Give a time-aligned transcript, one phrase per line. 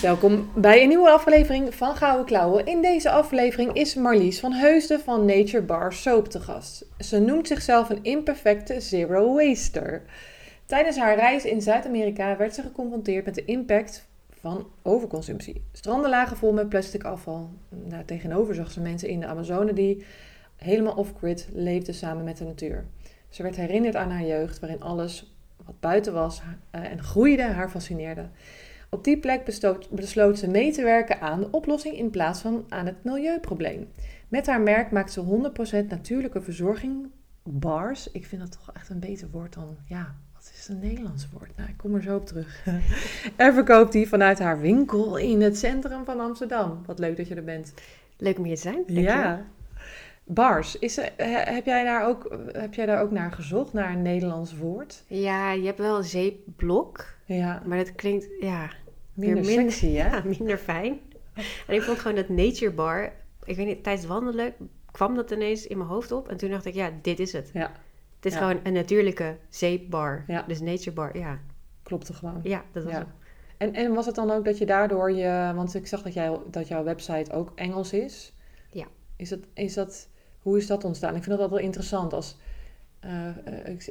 [0.00, 2.66] Welkom bij een nieuwe aflevering van Gouden Klauwen.
[2.66, 6.86] In deze aflevering is Marlies van Heusden van Nature Bar Soap te gast.
[6.98, 10.02] Ze noemt zichzelf een imperfecte zero waster.
[10.64, 14.08] Tijdens haar reis in Zuid-Amerika werd ze geconfronteerd met de impact
[14.40, 15.64] van overconsumptie.
[15.72, 17.50] Stranden lagen vol met plastic afval.
[17.68, 20.04] Daar tegenover zag ze mensen in de Amazone die
[20.56, 22.84] helemaal off-grid leefden samen met de natuur.
[23.28, 25.34] Ze werd herinnerd aan haar jeugd, waarin alles
[25.66, 26.42] wat buiten was
[26.74, 28.28] uh, en groeide haar fascineerde.
[28.90, 32.64] Op die plek besloot, besloot ze mee te werken aan de oplossing in plaats van
[32.68, 33.88] aan het milieuprobleem.
[34.28, 35.50] Met haar merk maakt ze
[35.84, 37.10] 100% natuurlijke verzorging
[37.42, 38.10] bars.
[38.10, 41.56] Ik vind dat toch echt een beter woord dan, ja, wat is een Nederlands woord?
[41.56, 42.66] Nou, ik kom er zo op terug.
[43.36, 46.82] en verkoopt die vanuit haar winkel in het centrum van Amsterdam.
[46.86, 47.74] Wat leuk dat je er bent.
[48.16, 48.82] Leuk om hier te zijn.
[48.86, 49.44] ja.
[50.24, 54.56] Bars, is heb, jij daar ook, heb jij daar ook naar gezocht, naar een Nederlands
[54.56, 55.04] woord?
[55.06, 57.04] Ja, je hebt wel een zeepblok.
[57.24, 57.62] Ja.
[57.66, 58.70] Maar dat klinkt, ja...
[59.20, 60.08] Minder, minder sexy, hè?
[60.16, 61.00] Ja, minder fijn.
[61.66, 63.12] En ik vond gewoon dat Nature Bar...
[63.44, 64.54] Ik weet niet, tijdens wandelen
[64.90, 66.28] kwam dat ineens in mijn hoofd op.
[66.28, 67.50] En toen dacht ik, ja, dit is het.
[67.52, 67.72] Ja.
[68.16, 70.24] Het is gewoon een natuurlijke zeepbar.
[70.26, 70.44] Ja.
[70.46, 71.38] Dus Nature Bar, ja.
[71.82, 72.40] Klopte gewoon.
[72.42, 73.06] Ja, dat was ja.
[73.56, 75.52] En, en was het dan ook dat je daardoor je...
[75.54, 78.32] Want ik zag dat, jij, dat jouw website ook Engels is.
[78.70, 78.86] Ja.
[79.16, 81.16] Is dat, is dat, hoe is dat ontstaan?
[81.16, 82.36] Ik vind dat wel interessant als...
[83.04, 83.36] Uh,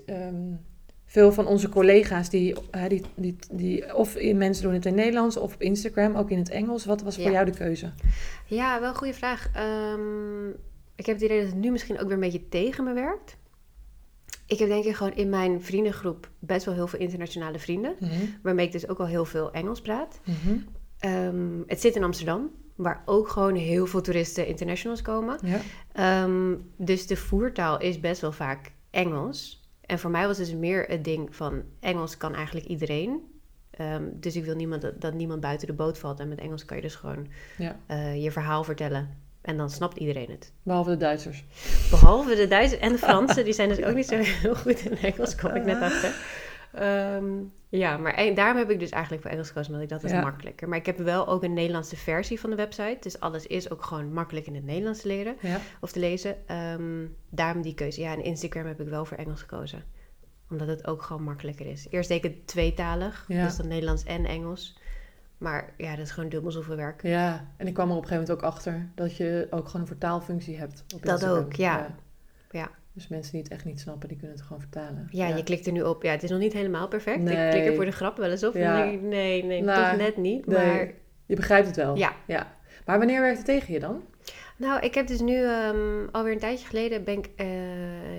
[0.06, 0.66] um,
[1.10, 2.56] veel van onze collega's die,
[2.88, 6.50] die, die, die of mensen doen het in Nederlands of op Instagram, ook in het
[6.50, 6.86] Engels.
[6.86, 7.92] Wat was voor jou de keuze?
[8.46, 9.50] Ja, wel een goede vraag.
[9.94, 10.50] Um,
[10.96, 13.38] ik heb het idee dat het nu misschien ook weer een beetje tegen me werkt.
[14.46, 17.96] Ik heb denk ik gewoon in mijn vriendengroep best wel heel veel internationale vrienden.
[18.00, 18.10] Mm
[18.44, 20.20] Waarmee ik dus ook al heel veel Engels praat.
[20.24, 20.66] Mm
[21.06, 25.40] um, het zit in Amsterdam, waar ook gewoon heel veel toeristen internationals komen.
[25.44, 26.24] Ja.
[26.24, 29.59] Um, dus de voertaal is best wel vaak Engels.
[29.90, 33.22] En voor mij was dus meer het ding van Engels kan eigenlijk iedereen.
[33.82, 36.20] Um, dus ik wil niemand, dat, dat, niemand buiten de boot valt.
[36.20, 37.28] En met Engels kan je dus gewoon
[37.58, 37.80] ja.
[37.88, 39.18] uh, je verhaal vertellen.
[39.42, 40.52] En dan snapt iedereen het.
[40.64, 41.46] Behalve de Duitsers.
[41.90, 43.44] Behalve de Duitsers en de Fransen.
[43.44, 46.16] die zijn dus ook niet zo heel goed in Engels, kom ik net achter.
[46.76, 50.22] Um, ja, maar daarom heb ik dus eigenlijk voor Engels gekozen, omdat ik dat is
[50.22, 50.70] makkelijker.
[50.70, 52.98] Maar ik heb wel ook een Nederlandse versie van de website.
[53.00, 55.36] Dus alles is ook gewoon makkelijk in het Nederlands te leren
[55.82, 56.36] of te lezen.
[56.56, 58.02] Um, daarom die keuze.
[58.02, 59.84] Ja, en Instagram heb ik wel voor Engels gekozen.
[60.50, 61.88] Omdat het ook gewoon makkelijker is.
[61.90, 64.78] Eerst deed ik het tweetalig, dus dan Nederlands en Engels.
[65.38, 67.04] Maar ja, dat is gewoon dubbel zoveel werk.
[67.04, 69.82] Ja, en ik kwam er op een gegeven moment ook achter dat je ook gewoon
[69.82, 70.84] een vertaalfunctie hebt.
[70.96, 71.96] Op dat ook, ja.
[73.00, 75.08] Dus mensen die het echt niet snappen, die kunnen het gewoon vertalen.
[75.12, 76.04] Ja, je klikt er nu op.
[76.04, 77.20] Ja, het is nog niet helemaal perfect.
[77.20, 77.46] Nee.
[77.46, 78.54] Ik klik er voor de grap wel eens op.
[78.54, 78.84] Ja.
[78.84, 80.46] Nee, nee, nee nou, toch net niet.
[80.46, 80.92] Maar...
[81.26, 81.98] Je begrijpt het wel.
[81.98, 82.16] Ja.
[82.28, 82.56] ja.
[82.86, 84.04] Maar wanneer werkt het tegen je dan?
[84.58, 87.46] Nou, ik heb dus nu um, alweer een tijdje geleden ben ik uh,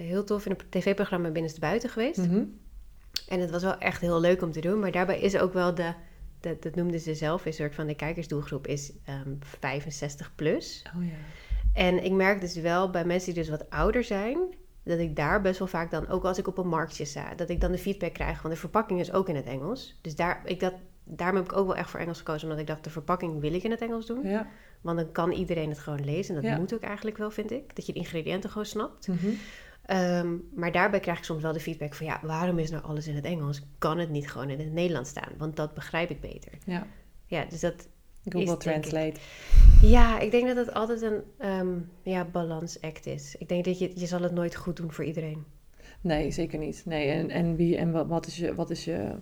[0.06, 2.18] heel tof in een tv-programma Binnenste Buiten geweest.
[2.18, 2.58] Mm -hmm.
[3.28, 4.80] En het was wel echt heel leuk om te doen.
[4.80, 5.92] Maar daarbij is ook wel de,
[6.40, 8.92] de dat noemden ze zelf, een soort van de kijkersdoelgroep is
[9.26, 10.84] um, 65 plus.
[10.96, 11.16] Oh ja.
[11.72, 14.38] En ik merk dus wel bij mensen die dus wat ouder zijn,
[14.84, 17.48] dat ik daar best wel vaak dan, ook als ik op een marktje sta, dat
[17.48, 19.98] ik dan de feedback krijg, want de verpakking is ook in het Engels.
[20.00, 20.74] Dus daar, ik dat,
[21.04, 23.54] daarom heb ik ook wel echt voor Engels gekozen, omdat ik dacht, de verpakking wil
[23.54, 24.28] ik in het Engels doen.
[24.28, 24.48] Ja.
[24.80, 26.36] Want dan kan iedereen het gewoon lezen.
[26.36, 27.76] En dat moet ook eigenlijk wel, vind ik.
[27.76, 29.08] Dat je de ingrediënten gewoon snapt.
[29.08, 30.42] Mm -hmm.
[30.54, 32.06] maar daarbij krijg ik soms wel de feedback van...
[32.06, 33.62] ja, waarom is nou alles in het Engels?
[33.78, 35.32] Kan het niet gewoon in het Nederlands staan?
[35.38, 36.52] Want dat begrijp ik beter.
[36.64, 36.86] Ja.
[37.26, 37.88] Ja, dus dat
[38.28, 39.20] Google Translate.
[39.82, 43.36] Ja, ik denk dat het altijd een um, ja, balansact is.
[43.38, 45.44] Ik denk dat je, je zal het nooit goed doen voor iedereen.
[46.00, 46.82] Nee, zeker niet.
[46.84, 48.54] Nee, en, en, wie, en wat, wat is je...
[48.54, 49.14] Wat is je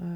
[0.00, 0.06] uh,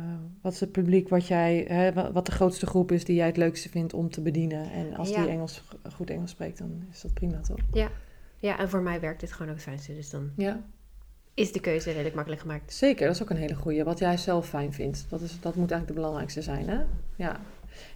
[0.43, 3.37] wat is het publiek wat jij, hè, wat de grootste groep is die jij het
[3.37, 4.71] leukste vindt om te bedienen?
[4.73, 5.63] En als die Engels,
[5.95, 7.59] goed Engels spreekt, dan is dat prima, toch?
[7.73, 7.91] Ja.
[8.39, 9.95] ja, en voor mij werkt dit gewoon ook het fijnste.
[9.95, 10.63] Dus dan ja.
[11.35, 12.73] is de keuze redelijk makkelijk gemaakt.
[12.73, 13.85] Zeker, dat is ook een hele goede.
[13.85, 15.07] Wat jij zelf fijn vindt.
[15.09, 16.81] Dat, is, dat moet eigenlijk de belangrijkste zijn, hè?
[17.17, 17.41] Ja.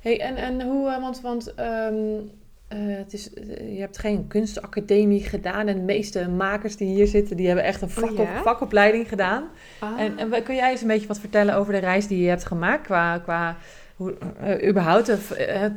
[0.01, 2.31] Hey, en, en hoe, eh, want, want um,
[2.73, 5.67] uh, het is, je hebt geen kunstacademie gedaan.
[5.67, 9.45] En de meeste makers die hier zitten, die hebben echt een oh, vakopleiding gedaan.
[9.79, 10.01] Ah.
[10.01, 12.45] En, en kun jij eens een beetje wat vertellen over de reis die je hebt
[12.45, 13.19] gemaakt qua...
[13.19, 13.57] qua
[13.97, 15.19] hoe, uh, überhaupt,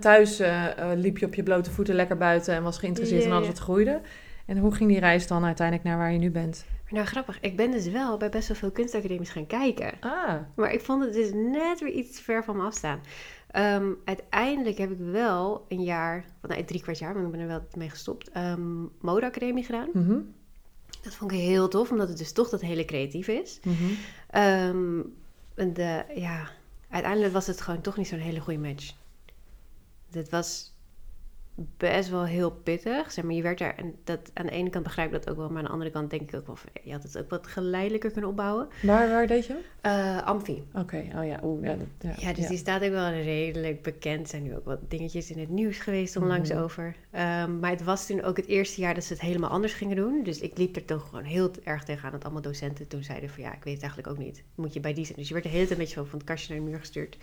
[0.02, 0.42] thuis
[0.96, 4.02] liep je op je blote voeten lekker buiten en was geïnteresseerd in alles wat groeide.
[4.46, 6.66] En hoe ging die reis dan uiteindelijk naar waar je nu bent?
[6.90, 7.38] Nou, grappig.
[7.42, 9.92] Ik ben dus wel bij best wel veel kunstacademies gaan kijken.
[10.00, 10.34] Ah.
[10.56, 13.00] Maar ik vond het dus net weer iets ver van me afstaan.
[13.48, 17.48] Ehm, uiteindelijk heb ik wel een jaar, nee, drie kwart jaar, maar ik ben er
[17.48, 19.90] wel mee gestopt, um, modeacademie gedaan.
[19.94, 20.20] Mhm.
[21.02, 23.60] Dat vond ik heel tof, omdat het dus toch dat hele creatief is.
[23.64, 23.76] Mhm.
[24.30, 25.02] Ehm,
[25.56, 26.50] en de, ja,
[26.90, 28.94] uiteindelijk was het gewoon toch niet zo'n hele goede match.
[30.12, 30.74] Het was
[31.78, 33.12] best wel heel pittig.
[33.12, 35.38] Zeg maar, je werd daar, en dat, aan de ene kant begrijp ik dat ook
[35.38, 37.30] wel, maar aan de andere kant denk ik ook wel van, je had het ook
[37.30, 38.68] wat geleidelijker kunnen opbouwen.
[38.82, 39.60] Waar, waar deed je?
[39.86, 40.64] Uh, Amfi.
[40.74, 41.40] Oké, oh ja.
[41.44, 44.22] Oeh, ja, ja, ja, dus die staat ook wel redelijk bekend.
[44.22, 46.60] Er zijn nu ook wat dingetjes in het nieuws geweest onlangs Mhm.
[46.60, 46.86] over.
[46.86, 49.96] Um, maar het was toen ook het eerste jaar dat ze het helemaal anders gingen
[49.96, 50.24] doen.
[50.24, 53.44] Dus ik liep er toch gewoon heel erg tegenaan dat allemaal docenten toen zeiden van
[53.44, 54.44] ja, ik weet het eigenlijk ook niet.
[54.56, 55.18] Moet je bij die zijn.
[55.18, 57.18] Dus je werd de hele tijd een beetje van het kastje naar de muur gestuurd.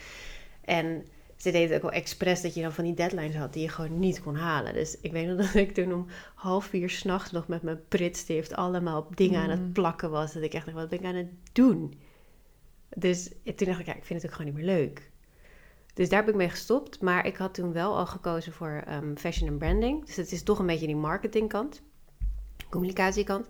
[0.61, 1.07] En
[1.45, 3.69] ze deden het ook wel expres dat je dan van die deadlines had die je
[3.69, 4.75] gewoon niet kon halen.
[4.75, 8.55] Dus ik weet nog dat ik toen om half vier s'nachts nog met mijn pritstift
[8.55, 9.51] allemaal op dingen aan Mm.
[9.51, 10.33] het plakken was.
[10.33, 11.95] Dat ik echt dacht, wat ben ik aan het doen?
[12.97, 15.11] Dus toen dacht ik, ja, ik vind het ook gewoon niet meer leuk.
[15.95, 17.01] Dus daar heb ik mee gestopt.
[17.01, 20.05] Maar ik had toen wel al gekozen voor um, fashion en branding.
[20.07, 21.83] Dus het is toch een beetje die marketingkant,
[22.71, 23.47] communicatiekant.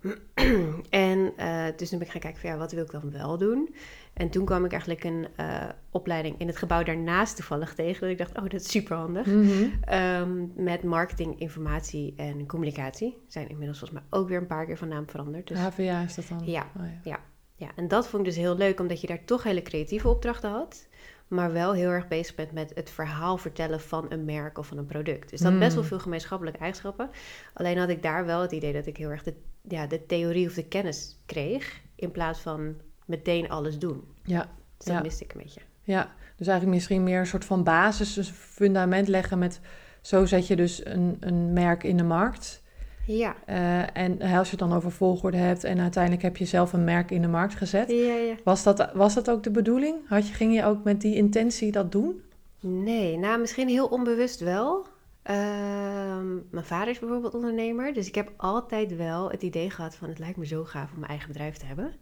[0.90, 3.38] en uh, dus toen ben ik gaan kijken van ja, wat wil ik dan wel
[3.38, 3.74] doen?
[4.12, 8.00] En toen kwam ik eigenlijk een uh, opleiding in het gebouw daarnaast toevallig tegen.
[8.00, 9.26] Dat ik dacht, oh, dat is super handig.
[9.26, 9.94] Mm -hmm.
[9.94, 13.18] um, met marketing, informatie en communicatie.
[13.26, 15.48] Zijn inmiddels volgens mij ook weer een paar keer van naam veranderd.
[15.48, 15.58] Dus...
[15.58, 16.42] HVA is dat dan?
[16.44, 17.00] Ja, oh, ja.
[17.02, 17.20] ja.
[17.56, 20.50] ja, en dat vond ik dus heel leuk, omdat je daar toch hele creatieve opdrachten
[20.50, 20.88] had.
[21.28, 24.78] Maar wel heel erg bezig bent met het verhaal vertellen van een merk of van
[24.78, 25.30] een product.
[25.30, 27.10] Dus dat best wel veel gemeenschappelijke eigenschappen.
[27.54, 30.46] Alleen had ik daar wel het idee dat ik heel erg de, ja, de theorie
[30.46, 31.80] of de kennis kreeg.
[31.94, 32.74] In plaats van
[33.10, 34.04] meteen alles doen.
[34.24, 34.48] Ja.
[34.76, 35.02] Dus dat ja.
[35.02, 35.60] miste ik een beetje.
[35.82, 39.60] Ja, dus eigenlijk misschien meer een soort van basis, dus een fundament leggen met...
[40.00, 42.62] Zo zet je dus een, een merk in de markt.
[43.06, 43.36] Ja.
[43.48, 46.84] Uh, en als je het dan over volgorde hebt en uiteindelijk heb je zelf een
[46.84, 47.90] merk in de markt gezet.
[47.90, 48.34] Ja, ja.
[48.44, 49.96] Was, dat, was dat ook de bedoeling?
[50.08, 52.22] Had je, ging je ook met die intentie dat doen?
[52.60, 54.86] Nee, nou misschien heel onbewust wel.
[55.30, 55.36] Uh,
[56.50, 60.18] mijn vader is bijvoorbeeld ondernemer, dus ik heb altijd wel het idee gehad van het
[60.18, 61.92] lijkt me zo gaaf om mijn eigen bedrijf te hebben.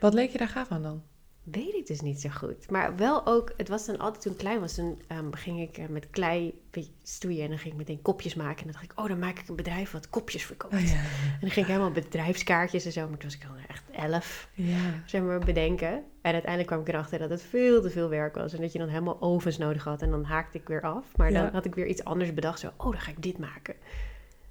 [0.00, 1.02] Wat leek je daar gaaf aan dan?
[1.42, 2.70] Weet ik dus niet zo goed.
[2.70, 5.78] Maar wel ook, het was dan altijd toen ik klein was, toen um, ging ik
[5.78, 6.60] uh, met klei
[7.02, 8.56] stoeien en dan ging ik meteen kopjes maken.
[8.56, 10.74] En dan dacht ik, oh, dan maak ik een bedrijf wat kopjes verkoopt.
[10.74, 10.94] Oh, ja.
[10.94, 14.48] En dan ging ik helemaal bedrijfskaartjes en zo, maar toen was ik al echt elf,
[14.54, 15.02] ja.
[15.06, 16.04] zeg maar, bedenken.
[16.22, 18.78] En uiteindelijk kwam ik erachter dat het veel te veel werk was en dat je
[18.78, 20.02] dan helemaal ovens nodig had.
[20.02, 22.70] En dan haakte ik weer af, maar dan had ik weer iets anders bedacht, zo,
[22.76, 23.74] oh, dan ga ik dit maken.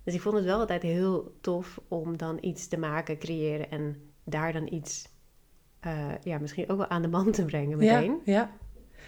[0.03, 4.11] Dus ik vond het wel altijd heel tof om dan iets te maken, creëren en
[4.23, 5.07] daar dan iets
[5.85, 5.93] uh,
[6.23, 8.19] ja, misschien ook wel aan de man te brengen meteen.
[8.23, 8.49] Ja, ja.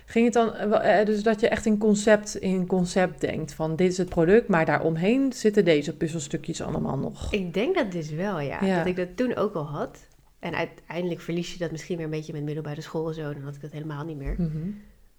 [0.06, 3.92] Ging het dan, uh, dus dat je echt in concept, in concept denkt van dit
[3.92, 7.34] is het product, maar daaromheen zitten deze puzzelstukjes allemaal nog.
[7.34, 8.66] Ik denk dat dus wel, ja.
[8.66, 8.78] Ja.
[8.78, 10.08] Dat ik dat toen ook al had.
[10.40, 13.34] En uiteindelijk verlies je dat misschien weer een beetje met middelbare school en zo.
[13.34, 14.36] Dan had ik dat helemaal niet meer.
[14.38, 14.70] Mhm.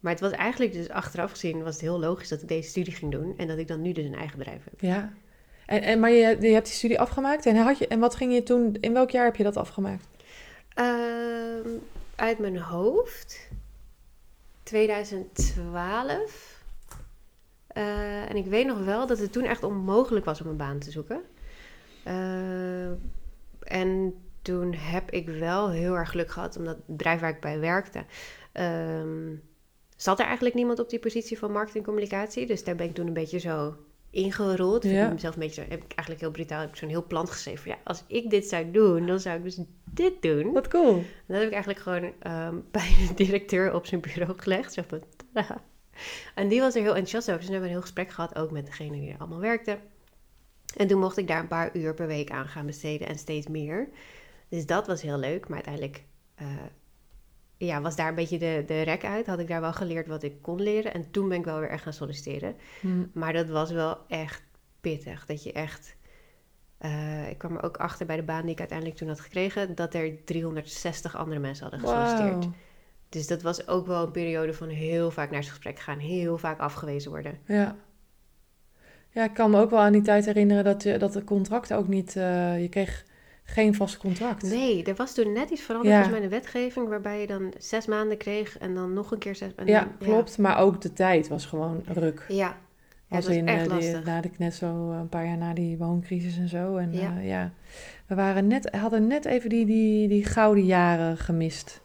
[0.01, 2.95] Maar het was eigenlijk dus achteraf gezien was het heel logisch dat ik deze studie
[2.95, 3.35] ging doen.
[3.37, 4.81] En dat ik dan nu dus een eigen bedrijf heb.
[4.81, 5.13] Ja.
[5.67, 8.35] En, en, maar je, je hebt die studie afgemaakt en, had je, en wat ging
[8.35, 10.09] je toen, in welk jaar heb je dat afgemaakt?
[10.75, 11.69] Ehm,
[12.17, 13.49] uit mijn hoofd
[14.63, 16.61] 2012.
[17.67, 20.79] Eh, en ik weet nog wel dat het toen echt onmogelijk was om een baan
[20.79, 21.23] te zoeken.
[22.03, 22.91] Eh,
[23.61, 27.61] en toen heb ik wel heel erg geluk gehad, omdat het bedrijf waar ik bij
[27.61, 28.05] werkte.
[28.53, 29.35] ehm,
[29.97, 32.47] zat er eigenlijk niemand op die positie van marketing en communicatie.
[32.47, 33.77] Dus daar ben ik toen een beetje zo
[34.13, 34.83] ingerold.
[34.83, 35.07] Ja.
[35.07, 37.71] Ik mezelf een beetje heb ik eigenlijk heel brutaal heb ik zo'n heel plan geschreven.
[37.71, 40.53] Ja, als ik dit zou doen, dan zou ik dus dit doen.
[40.53, 40.95] Wat cool.
[40.95, 44.73] En dat heb ik eigenlijk gewoon ehm, bij de directeur op zijn bureau gelegd.
[44.73, 45.03] Zo van,
[45.33, 45.63] tada.
[46.35, 47.41] En die was er heel enthousiast over.
[47.41, 49.79] Dus we hebben een heel gesprek gehad, ook met degene die er allemaal werkte.
[50.77, 53.47] En toen mocht ik daar een paar uur per week aan gaan besteden en steeds
[53.47, 53.89] meer.
[54.49, 55.49] Dus dat was heel leuk.
[55.49, 56.05] Maar uiteindelijk
[56.35, 56.47] eh,
[57.67, 59.27] ja, was daar een beetje de, de rek uit.
[59.27, 60.95] Had ik daar wel geleerd wat ik kon leren.
[60.95, 62.57] En toen ben ik wel weer echt gaan solliciteren.
[62.81, 62.89] Hm.
[63.13, 64.43] Maar dat was wel echt
[64.81, 65.27] pittig.
[65.27, 65.97] Dat je echt.
[66.79, 69.75] eh, ik kwam er ook achter bij de baan die ik uiteindelijk toen had gekregen.
[69.75, 72.47] dat er 360 andere mensen hadden gesolliciteerd.
[73.09, 75.99] Dus dat was ook wel een periode van heel vaak naar het gesprek gaan.
[75.99, 77.39] Heel vaak afgewezen worden.
[77.47, 77.77] Ja.
[79.11, 81.77] Ja, ik kan me ook wel aan die tijd herinneren dat, je, dat de contracten
[81.77, 82.17] ook niet...
[82.17, 83.05] eh, je kreeg
[83.45, 84.43] geen vast contract.
[84.43, 86.01] Nee, er was toen net iets veranderd Ja.
[86.03, 86.89] volgens mij in de wetgeving.
[86.89, 90.39] waarbij je dan zes maanden kreeg en dan nog een keer zes en Ja, klopt.
[90.39, 92.25] Maar ook de tijd was gewoon ruk.
[92.29, 94.05] Ja, ja Als was in echt eh, die, lastig.
[94.05, 96.77] na de net zo een paar jaar na die wooncrisis en zo.
[96.77, 97.01] En Ja.
[97.01, 97.51] ja, ja.
[98.07, 101.81] we waren net, hadden net even die, die, die gouden jaren gemist.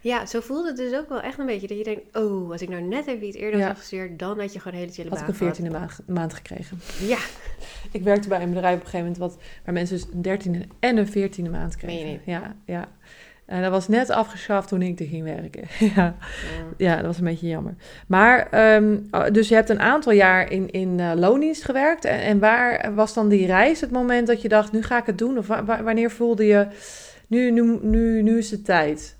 [0.00, 1.68] Ja, zo voelde het dus ook wel echt een beetje.
[1.68, 4.58] Dat je denkt, oh, als ik nou net even iets eerder gestudeerd, dan had je
[4.58, 6.80] gewoon een hele chille Had ik baan een veertiende maand, maand gekregen.
[7.06, 7.18] Ja,
[7.92, 10.60] Ik werkte bij een bedrijf op een gegeven moment wat, waar mensen dus een dertiende
[10.80, 12.12] en een veertiende maand Meen je kregen.
[12.12, 12.20] niet?
[12.24, 12.88] Ja, ja.
[13.46, 15.62] En dat was net afgeschaft toen ik er ging werken.
[15.94, 16.16] ja.
[16.76, 17.74] Ja, dat was een beetje jammer.
[18.06, 22.04] Maar, ehm, oh, dus je hebt een aantal jaar in, in eh, loondienst gewerkt.
[22.04, 25.06] En, en waar was dan die reis het moment dat je dacht, nu ga ik
[25.06, 25.38] het doen?
[25.38, 26.66] Of wa- wa- wanneer voelde je,
[27.26, 29.16] nu, nu, nu, nu is het tijd?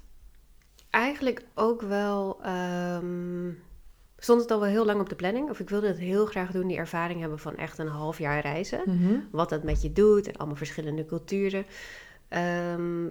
[0.91, 2.39] Eigenlijk ook wel.
[2.43, 3.51] ehm,
[4.19, 5.51] stond het al wel heel lang op de planning.
[5.51, 8.41] Of ik wilde het heel graag doen, die ervaring hebben van echt een half jaar
[8.41, 8.83] reizen.
[8.85, 9.21] Mhm.
[9.31, 11.67] Wat dat met je doet en allemaal verschillende culturen.
[12.29, 13.05] Ehm,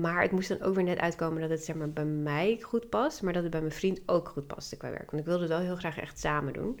[0.00, 2.88] maar het moest dan ook weer net uitkomen dat het zeg maar, bij mij goed
[2.88, 5.10] past, maar dat het bij mijn vriend ook goed paste qua werk.
[5.10, 6.80] Want ik wilde het wel heel graag echt samen doen.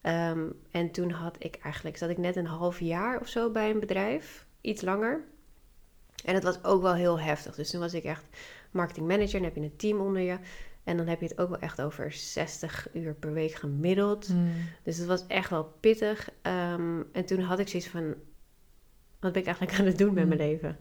[0.00, 3.70] Ehm, en toen had ik eigenlijk, zat ik net een half jaar of zo bij
[3.70, 5.24] een bedrijf, iets langer.
[6.24, 7.54] En het was ook wel heel heftig.
[7.54, 8.24] Dus toen was ik echt
[8.76, 10.38] marketing manager, dan heb je een team onder je.
[10.84, 14.28] En dan heb je het ook wel echt over 60 uur per week gemiddeld.
[14.28, 14.50] Mm.
[14.82, 16.30] Dus het was echt wel pittig.
[16.42, 18.14] Ehm, en toen had ik zoiets van:
[19.20, 20.46] wat ben ik eigenlijk aan het doen met mijn Mm.
[20.46, 20.76] leven?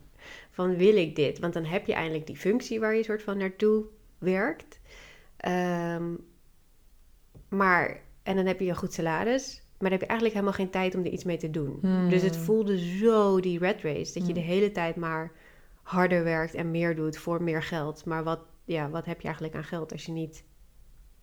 [0.52, 1.40] Van wil ik dit?
[1.40, 3.86] Want dan heb je eindelijk die functie waar je soort van naartoe
[4.18, 4.80] werkt.
[5.38, 6.14] Ehm,
[7.50, 9.64] maar, en dan heb je een goed salaris.
[9.78, 11.78] Maar dan heb je eigenlijk helemaal geen tijd om er iets mee te doen.
[11.82, 12.10] Hmm.
[12.10, 14.20] Dus het voelde zo die red race.
[14.20, 15.32] Dat je de hele tijd maar
[15.86, 18.06] harder werkt en meer doet voor meer geld.
[18.06, 20.44] Maar wat, ja, wat heb je eigenlijk aan geld als je niet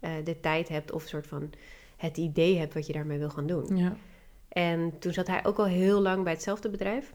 [0.00, 1.52] eh, de tijd hebt of soort van
[1.96, 3.76] het idee hebt wat je daarmee wil gaan doen.
[3.76, 3.96] Ja.
[4.48, 7.14] En toen zat hij ook al heel lang bij hetzelfde bedrijf.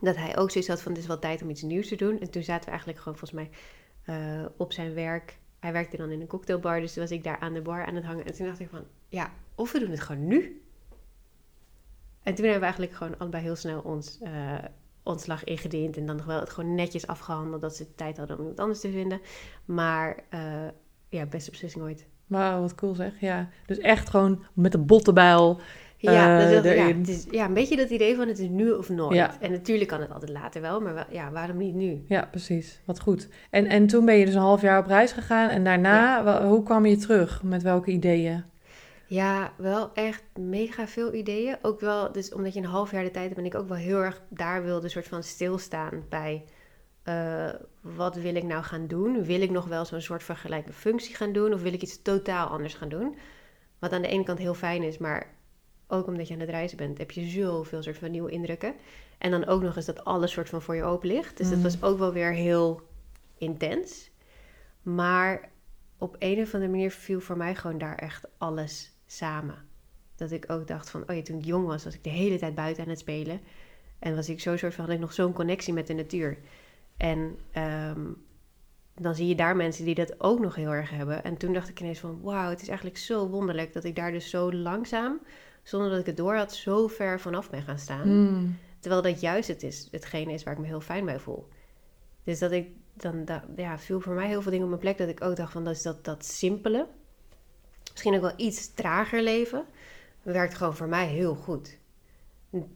[0.00, 2.20] Dat hij ook zoiets had van, het is wel tijd om iets nieuws te doen.
[2.20, 3.50] En toen zaten we eigenlijk gewoon volgens mij
[4.02, 5.38] eh, op zijn werk.
[5.58, 7.94] Hij werkte dan in een cocktailbar, dus toen was ik daar aan de bar aan
[7.94, 8.26] het hangen.
[8.26, 10.62] En toen dacht ik van, ja, of we doen het gewoon nu.
[12.22, 14.58] En toen hebben we eigenlijk gewoon allebei heel snel ons eh,
[15.02, 15.96] ontslag ingediend.
[15.96, 18.80] En dan nog wel het gewoon netjes afgehandeld dat ze tijd hadden om iemand anders
[18.80, 19.20] te vinden.
[19.64, 20.40] Maar eh,
[21.08, 22.06] ja, beste beslissing ooit.
[22.26, 23.12] Wauw, wat cool zeg.
[23.20, 25.60] Ja, dus echt gewoon met een bottenbijl.
[25.96, 28.70] Ja, eh, dat, ja, het is, ja, een beetje dat idee van het is nu
[28.70, 29.14] of nooit.
[29.14, 29.40] Ja.
[29.40, 32.04] En natuurlijk kan het altijd later wel, maar wel- ja, waarom niet nu?
[32.08, 32.80] Ja, precies.
[32.84, 33.28] Wat goed.
[33.50, 35.48] En, en toen ben je dus een half jaar op reis gegaan.
[35.48, 37.42] En daarna, hoe kwam je terug?
[37.42, 38.44] Met welke ideeën?
[39.10, 41.56] Ja, wel echt mega veel ideeën.
[41.62, 43.76] Ook wel, dus omdat je een half jaar de tijd hebt, ben ik ook wel
[43.76, 46.44] heel erg daar wilde soort van stilstaan bij
[47.02, 47.48] eh,
[47.80, 49.24] wat wil ik nou gaan doen?
[49.24, 51.52] Wil ik nog wel zo'n soort vergelijkende functie gaan doen?
[51.52, 53.16] Of wil ik iets totaal anders gaan doen?
[53.78, 55.34] Wat aan de ene kant heel fijn is, maar
[55.86, 58.74] ook omdat je aan het reizen bent, heb je zoveel soort van nieuwe indrukken.
[59.18, 61.36] En dan ook nog eens dat alles soort van voor je open ligt.
[61.36, 61.62] Dus dat Mm.
[61.62, 62.80] was ook wel weer heel
[63.38, 64.10] intens.
[64.82, 65.50] Maar
[65.98, 69.68] op een of andere manier viel voor mij gewoon daar echt alles samen.
[70.16, 72.38] Dat ik ook dacht van, oh ja, toen ik jong was, was ik de hele
[72.38, 73.40] tijd buiten aan het spelen.
[73.98, 76.38] En was ik zo soort van, had ik nog zo'n connectie met de natuur.
[76.96, 78.06] En ehm,
[78.94, 81.24] dan zie je daar mensen die dat ook nog heel erg hebben.
[81.24, 84.12] En toen dacht ik ineens van, wauw, het is eigenlijk zo wonderlijk dat ik daar
[84.12, 85.20] dus zo langzaam,
[85.62, 88.02] zonder dat ik het door had, zo ver vanaf ben gaan staan.
[88.02, 88.58] Hmm.
[88.78, 91.48] Terwijl dat juist het is, hetgene is waar ik me heel fijn bij voel.
[92.24, 94.98] Dus dat ik dan, da- ja, viel voor mij heel veel dingen op mijn plek.
[94.98, 96.86] Dat ik ook dacht van, dat is dat, dat simpele.
[98.02, 99.64] Misschien ook wel iets trager leven.
[100.22, 101.78] Werkt gewoon voor mij heel goed.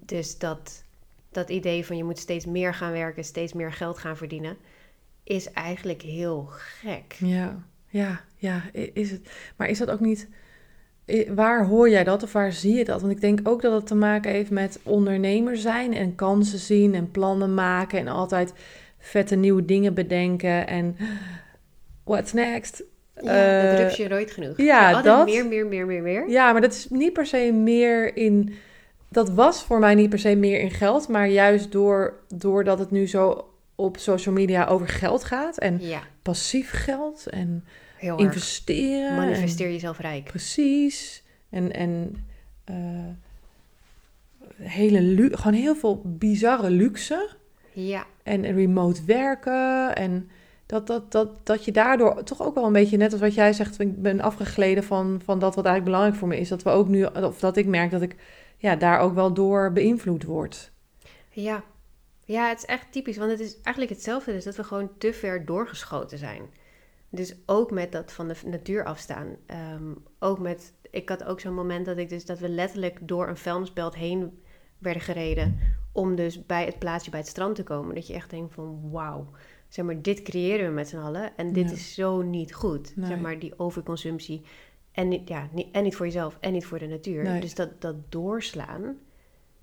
[0.04, 0.84] Dus dat,
[1.30, 4.56] dat idee van je moet steeds meer gaan werken, steeds meer geld gaan verdienen,
[5.22, 7.16] is eigenlijk heel gek.
[7.18, 8.62] Ja, ja, ja.
[8.72, 10.28] Is het, maar is dat ook niet...
[11.34, 13.00] Waar hoor jij dat of waar zie je dat?
[13.00, 16.94] Want ik denk ook dat het te maken heeft met ondernemer zijn en kansen zien
[16.94, 18.52] en plannen maken en altijd
[18.98, 20.96] vette nieuwe dingen bedenken en
[22.04, 22.82] what's next?
[23.23, 24.56] Ja, dat Eh, rups je nooit genoeg.
[24.56, 26.28] ja, altijd dat- meer, meer, meer, meer, meer.
[26.30, 28.54] Ja, maar dat is niet per se meer in.
[29.09, 32.90] Dat was voor mij niet per se meer in geld, maar juist door, doordat het
[32.90, 37.64] nu zo op social media over geld gaat en Ja, passief geld en
[37.97, 38.21] heel erg.
[38.26, 39.16] investeren.
[39.16, 40.25] Manifesteer en- jezelf rijk.
[40.25, 41.23] precies.
[41.50, 42.25] En, en
[42.64, 42.75] eh,
[44.61, 47.28] hele lu- gewoon heel veel bizarre luxe
[47.73, 50.30] Ja, en remote werken en
[50.66, 53.52] dat, dat, dat, dat je daardoor toch ook wel een beetje, net als wat jij
[53.52, 56.71] zegt, ik ben afgegleden van, van dat wat eigenlijk belangrijk voor me is, dat we
[56.71, 58.16] ook nu, of dat ik merk dat ik
[58.64, 60.73] ja, daar ook wel door beïnvloed word.
[61.30, 61.64] Ja.
[62.25, 63.16] ja, het is echt typisch.
[63.16, 64.33] Want het is eigenlijk hetzelfde.
[64.33, 66.42] Dus dat we gewoon te ver doorgeschoten zijn.
[67.09, 69.37] Dus ook met dat van de natuur afstaan.
[69.47, 73.28] Ehm, ook met, ik had ook zo'n moment dat ik dus dat we letterlijk door
[73.28, 74.42] een vuilnisbelt heen
[74.78, 75.59] werden gereden.
[75.92, 77.94] Om dus bij het plaatsje bij het strand te komen.
[77.94, 79.30] Dat je echt denkt van wauw.
[79.74, 81.32] Zeg maar, dit creëren we met z'n allen.
[81.36, 81.74] En dit Ja.
[81.74, 82.96] is zo niet goed.
[82.96, 83.06] Nee.
[83.06, 84.42] Zeg maar, die overconsumptie.
[84.92, 87.22] En niet, ja, niet, en niet voor jezelf en niet voor de natuur.
[87.22, 87.40] Nee.
[87.40, 88.96] Dus dat, dat doorslaan,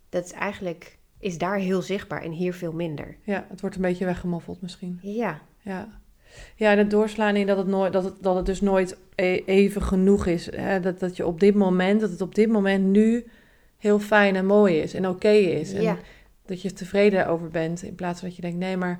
[0.09, 3.17] dat is eigenlijk, is daar heel zichtbaar en hier veel minder.
[3.23, 4.99] Ja, het wordt een beetje weggemoffeld misschien.
[5.01, 5.99] Ja, Ja.
[6.55, 9.41] Ja, en het doorslaan in dat het, nooit, dat het, dat het dus nooit e-
[9.45, 10.55] even genoeg is.
[10.55, 10.79] Hè?
[10.79, 13.25] Dat, dat je op dit moment, dat het op dit moment nu
[13.77, 15.73] heel fijn en mooi is en oké is.
[15.73, 15.97] En Ja.
[16.45, 17.83] dat je tevreden over bent.
[17.83, 18.99] In plaats van dat je denkt, nee, maar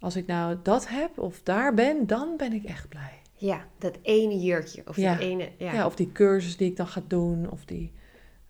[0.00, 3.12] als ik nou dat heb of daar ben, dan ben ik echt blij.
[3.34, 4.82] Ja, dat ene jurkje.
[4.86, 5.12] Of Ja.
[5.12, 5.48] dat ene...
[5.58, 5.72] Ja.
[5.72, 5.86] Ja.
[5.86, 7.92] of die cursus die ik dan ga doen, of die,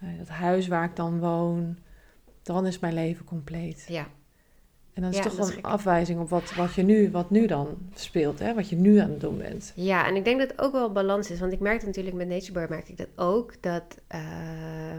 [0.01, 1.77] eh, dat huis waar ik dan woon.
[2.43, 3.85] Dan is mijn leven compleet.
[3.89, 4.07] ja.
[4.93, 7.47] En dan is Ja, toch wel een afwijzing op wat, wat, je nu, wat nu
[7.47, 8.55] dan speelt, hè?
[8.55, 9.73] wat je nu aan het doen bent.
[9.75, 11.41] Ja, en ik denk dat het ook wel balans is.
[11.41, 13.63] Want ik merk natuurlijk met Naturebar merk ik dat ook.
[13.63, 14.21] Dat eh,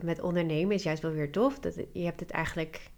[0.04, 1.60] met ondernemen is juist wel weer tof.
[1.60, 2.90] Dat je hebt het eigenlijk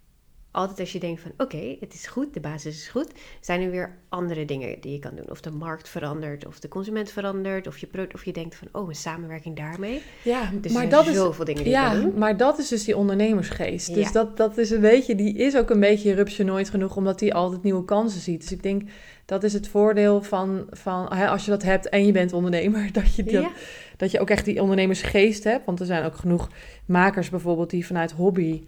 [0.52, 1.30] altijd als je denkt van...
[1.36, 3.06] Oké, het is goed, de basis is goed.
[3.40, 5.30] Zijn er weer andere dingen die je kan doen.
[5.30, 7.66] Of de markt verandert, of de consument verandert.
[7.66, 10.02] Of je, of je denkt van, oh, een samenwerking daarmee.
[10.24, 12.18] Ja, Dus maar er dat is, zoveel dingen die je ja, kan doen.
[12.18, 13.94] maar dat is dus die ondernemersgeest.
[13.94, 14.12] Dus Ja.
[14.12, 17.34] dat, dat is een beetje, die is ook een beetje rupsje nooit genoeg, omdat die
[17.34, 18.40] altijd nieuwe kansen ziet.
[18.40, 18.82] Dus ik denk,
[19.24, 22.92] dat is het voordeel van, van hè, als je dat hebt en je bent ondernemer,
[22.92, 23.50] dat je, dat, Ja.
[23.96, 25.64] dat je ook echt die ondernemersgeest hebt.
[25.66, 26.48] Want er zijn ook genoeg
[26.86, 28.62] makers bijvoorbeeld die vanuit hobby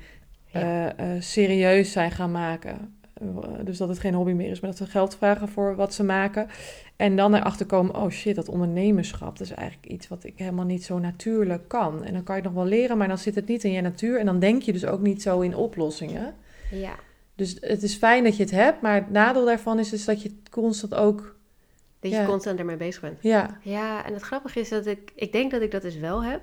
[0.54, 0.94] Ja.
[0.96, 2.94] eh, eh, serieus zijn gaan maken.
[3.14, 3.26] Eh,
[3.64, 6.04] dus dat het geen hobby meer is, maar dat ze geld vragen voor wat ze
[6.04, 6.46] maken.
[6.96, 10.64] En dan erachter komen, oh shit, dat ondernemerschap, dat is eigenlijk iets wat ik helemaal
[10.64, 12.04] niet zo natuurlijk kan.
[12.04, 13.80] En dan kan je het nog wel leren, maar dan zit het niet in je
[13.80, 14.18] natuur.
[14.18, 16.34] En dan denk je dus ook niet zo in oplossingen.
[16.70, 16.94] Ja,
[17.34, 20.22] Dus het is fijn dat je het hebt, maar het nadeel daarvan is dus dat
[20.22, 21.36] je constant ook,
[22.00, 22.24] dat je Ja.
[22.26, 23.18] constant ermee bezig bent.
[23.22, 25.12] ja, Ja, en het grappige is dat ik...
[25.14, 26.40] Ik denk dat ik dat dus wel heb.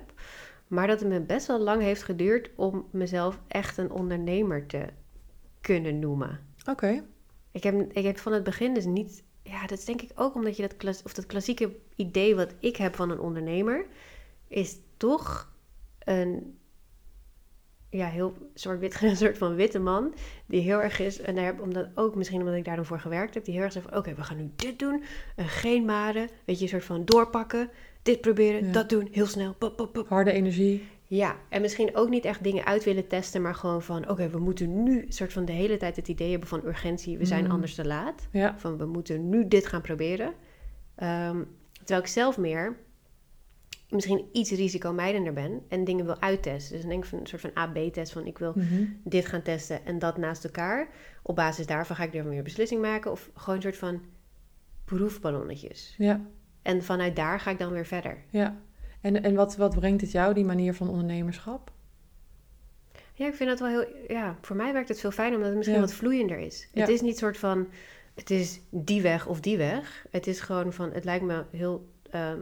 [0.72, 4.86] Maar dat het me best wel lang heeft geduurd om mezelf echt een ondernemer te
[5.60, 6.40] kunnen noemen.
[6.70, 7.04] oké.
[7.50, 9.24] Ik heb, ik heb van het begin dus niet...
[9.42, 12.54] Ja, dat is denk ik ook omdat je dat, klas, of dat klassieke idee wat
[12.58, 13.86] ik heb van een ondernemer...
[14.48, 15.52] is toch
[15.98, 16.58] een...
[17.90, 20.14] Ja, heel zwart-wit, een soort van witte man.
[20.46, 23.00] Die heel erg is, en daar heb, omdat ook misschien omdat ik daar dan voor
[23.00, 23.44] gewerkt heb...
[23.44, 25.04] die heel erg zegt van, oké, we gaan nu dit doen.
[25.36, 26.28] En geen maren.
[26.44, 27.70] Weet je, een soort van doorpakken.
[28.02, 28.72] Dit proberen, Ja.
[28.72, 29.54] dat doen, heel snel.
[29.54, 30.08] Pop, pop, pop.
[30.08, 30.86] Harde energie.
[31.06, 34.38] Ja, en misschien ook niet echt dingen uit willen testen, maar gewoon van: oké, we
[34.38, 37.50] moeten nu soort van de hele tijd het idee hebben van urgentie, we zijn Mm.
[37.50, 38.28] anders te laat.
[38.30, 40.32] Ja, Van we moeten nu dit gaan proberen.
[40.94, 41.42] Ehm,
[41.78, 42.76] terwijl ik zelf meer
[43.88, 46.72] misschien iets risicomijdender ben en dingen wil uittesten.
[46.72, 48.84] Dus dan denk ik van een soort van A-B-test van ik wil mhm.
[49.04, 50.88] dit gaan testen en dat naast elkaar.
[51.22, 54.00] Op basis daarvan ga ik er weer een beslissing maken of gewoon een soort van
[54.84, 55.94] proefballonnetjes.
[55.98, 56.20] ja,
[56.62, 58.16] En vanuit daar ga ik dan weer verder.
[58.30, 58.56] ja.
[59.00, 61.70] En, en wat, wat brengt het jou, die manier van ondernemerschap?
[63.14, 63.86] Ja, ik vind dat wel heel.
[64.08, 65.84] Ja, voor mij werkt het veel fijner omdat het misschien Ja.
[65.84, 66.68] wat vloeiender is.
[66.72, 66.80] Ja.
[66.80, 67.68] Het is niet soort van.
[68.14, 70.06] Het is die weg of die weg.
[70.10, 70.92] Het is gewoon van.
[70.92, 72.38] Het lijkt me heel ehm,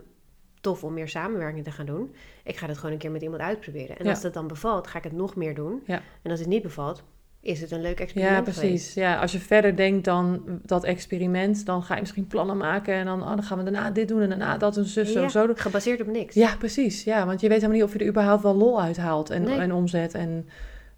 [0.60, 2.14] tof om meer samenwerking te gaan doen.
[2.44, 3.98] Ik ga dat gewoon een keer met iemand uitproberen.
[3.98, 4.10] En Ja.
[4.10, 5.82] als dat dan bevalt, ga ik het nog meer doen.
[5.86, 6.02] Ja.
[6.22, 7.02] En als het niet bevalt,
[7.42, 8.36] is het een leuk experiment.
[8.36, 8.62] Ja, precies.
[8.62, 8.94] geweest.
[8.94, 13.04] Ja, als je verder denkt dan dat experiment, dan ga je misschien plannen maken en
[13.06, 15.28] dan, oh, dan gaan we daarna dit doen en daarna dat en zus zo, Ja,
[15.28, 15.46] zo.
[15.54, 16.34] Gebaseerd op niks.
[16.34, 17.04] Ja, precies.
[17.04, 19.58] Ja, want je weet helemaal niet of je er überhaupt wel lol uithaalt en, Nee.
[19.58, 20.48] en omzet en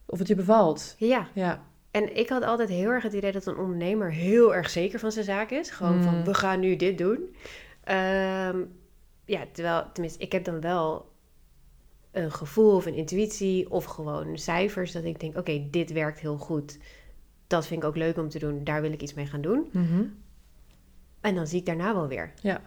[0.06, 0.94] of het je bevalt.
[0.98, 1.26] ja.
[1.34, 4.98] Ja, En ik had altijd heel erg het idee dat een ondernemer heel erg zeker
[4.98, 5.70] van zijn zaak is.
[5.70, 6.02] Gewoon Mm.
[6.02, 7.34] van, we gaan nu dit doen.
[7.84, 8.56] Ehm,
[9.24, 11.10] ja, terwijl, tenminste, ik heb dan wel
[12.12, 16.36] een gevoel of een intuïtie of gewoon cijfers dat ik denk, oké, dit werkt heel
[16.36, 16.78] goed.
[17.46, 18.64] Dat vind ik ook leuk om te doen.
[18.64, 19.68] Daar wil ik iets mee gaan doen.
[19.72, 20.02] Mhm.
[21.20, 22.32] En dan zie ik daarna wel weer.
[22.42, 22.60] ja.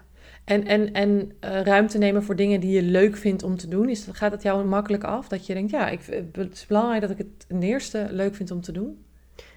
[0.44, 3.90] En, en, en eh, ruimte nemen voor dingen die je leuk vindt om te doen,
[3.90, 5.28] is, gaat het jou makkelijk af?
[5.28, 6.00] Dat je denkt, ja, ik,
[6.32, 9.06] het is belangrijk dat ik het ten eerste leuk vind om te doen?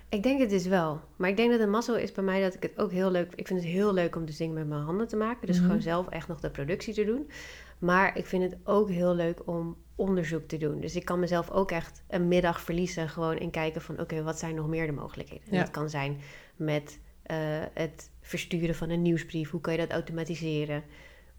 [0.08, 1.00] Ik denk het dus wel.
[1.16, 3.32] Maar ik denk dat een mazzel is bij mij dat ik het ook heel leuk...
[3.34, 5.46] Ik vind het heel leuk om dus dingen met mijn handen te maken.
[5.46, 5.66] Dus Mhm.
[5.66, 7.30] gewoon zelf echt nog de productie te doen.
[7.78, 10.80] Maar ik vind het ook heel leuk om onderzoek te doen.
[10.80, 13.08] Dus ik kan mezelf ook echt een middag verliezen.
[13.08, 15.44] Gewoon en kijken van oké, wat zijn nog meer de mogelijkheden?
[15.48, 15.62] En Ja.
[15.62, 16.16] dat kan zijn
[16.56, 17.36] met eh,
[17.74, 19.50] het versturen van een nieuwsbrief.
[19.50, 20.82] Hoe kan je dat automatiseren?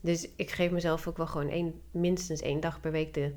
[0.01, 3.33] Dus ik geef mezelf ook wel gewoon één, minstens één dag per week de,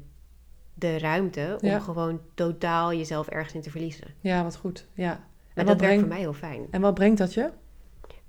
[0.74, 1.58] de ruimte...
[1.62, 1.78] om Ja.
[1.78, 4.06] gewoon totaal jezelf ergens in te verliezen.
[4.20, 4.86] Ja, wat goed.
[4.94, 5.10] Ja.
[5.12, 5.20] En,
[5.54, 6.66] En dat werkt brengt, voor mij heel fijn.
[6.70, 7.50] en wat brengt dat je?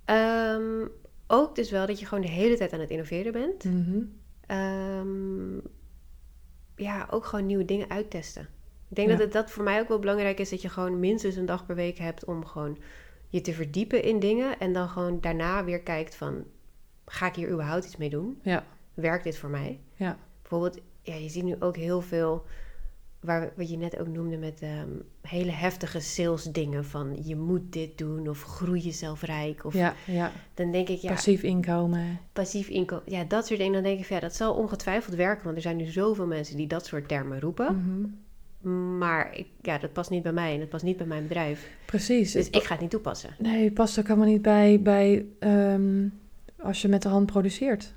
[0.05, 0.87] Ehm,
[1.27, 3.63] ook dus wel dat je gewoon de hele tijd aan het innoveren bent.
[3.63, 3.99] Mhm.
[4.47, 5.55] Ehm,
[6.75, 8.41] ja, ook gewoon nieuwe dingen uittesten.
[8.89, 9.15] Ik denk Ja.
[9.15, 10.49] dat het dat voor mij ook wel belangrijk is...
[10.49, 12.77] dat je gewoon minstens een dag per week hebt om gewoon
[13.27, 14.59] je te verdiepen in dingen...
[14.59, 16.45] en dan gewoon daarna weer kijkt van...
[17.05, 18.39] ga ik hier überhaupt iets mee doen?
[18.41, 18.65] Ja.
[18.93, 19.79] Werkt dit voor mij?
[19.93, 20.17] Ja.
[20.41, 22.45] Bijvoorbeeld, ja, je ziet nu ook heel veel...
[23.23, 24.87] Waar, wat je net ook noemde met ehm,
[25.21, 26.85] hele heftige sales dingen...
[26.85, 29.65] van je moet dit doen of groei jezelf rijk.
[29.65, 30.31] Of, Ja, ja.
[30.53, 32.19] Dan denk ik, ja, Passief inkomen.
[32.33, 33.03] passief inkomen.
[33.07, 33.73] Ja, dat soort dingen.
[33.73, 35.43] Dan denk ik, ja, dat zal ongetwijfeld werken.
[35.43, 37.75] Want er zijn nu zoveel mensen die dat soort termen roepen.
[37.75, 38.09] Mhm.
[38.97, 41.69] Maar ik, ja, dat past niet bij mij en dat past niet bij mijn bedrijf.
[41.85, 42.31] Precies.
[42.31, 43.29] Dus ik ga het niet toepassen.
[43.39, 46.07] Nee, het past ook helemaal niet bij, bij, ehm,
[46.59, 47.93] als je met de hand produceert.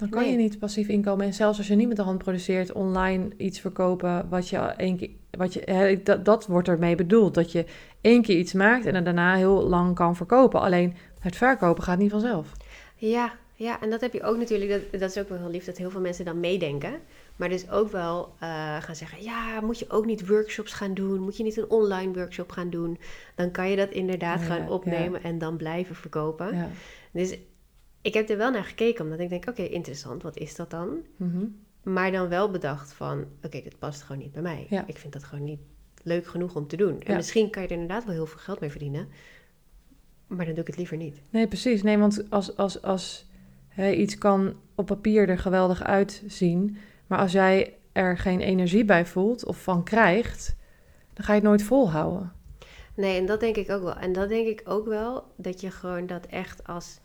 [0.00, 0.30] Dan kan Nee.
[0.30, 1.26] je niet passief inkomen.
[1.26, 4.96] En zelfs als je niet met de hand produceert, online iets verkopen wat je één
[4.96, 5.10] keer.
[5.30, 7.34] Wat je, dat, dat wordt ermee bedoeld.
[7.34, 7.64] Dat je
[8.00, 10.60] één keer iets maakt en daarna heel lang kan verkopen.
[10.60, 12.52] Alleen het verkopen gaat niet vanzelf.
[12.96, 14.70] Ja, ja, en dat heb je ook natuurlijk.
[14.70, 16.92] Dat, dat is ook wel heel lief dat heel veel mensen dan meedenken.
[17.36, 18.48] Maar dus ook wel eh,
[18.82, 21.20] gaan zeggen: ja, moet je ook niet workshops gaan doen?
[21.20, 22.98] Moet je niet een online workshop gaan doen?
[23.34, 24.68] Dan kan je dat inderdaad Ja, gaan ja.
[24.70, 26.56] opnemen en dan blijven verkopen.
[26.56, 26.68] Ja.
[27.12, 27.38] Dus
[28.00, 30.98] ik heb er wel naar gekeken, omdat ik denk: oké, interessant, wat is dat dan?
[31.16, 31.44] Mhm.
[31.82, 34.66] Maar dan wel bedacht van: oké, dit past gewoon niet bij mij.
[34.70, 34.84] Ja.
[34.86, 35.60] Ik vind dat gewoon niet
[36.02, 37.00] leuk genoeg om te doen.
[37.00, 37.16] En Ja.
[37.16, 39.08] misschien kan je er inderdaad wel heel veel geld mee verdienen.
[40.26, 41.20] Maar dan doe ik het liever niet.
[41.30, 41.82] Nee, precies.
[41.82, 43.26] Nee, want als, als, als
[43.68, 49.06] hè, iets kan op papier er geweldig uitzien, maar als jij er geen energie bij
[49.06, 50.56] voelt of van krijgt,
[51.14, 52.32] dan ga je het nooit volhouden.
[52.94, 53.96] Nee, en dat denk ik ook wel.
[53.96, 57.00] En dat denk ik ook wel, dat je gewoon dat echt als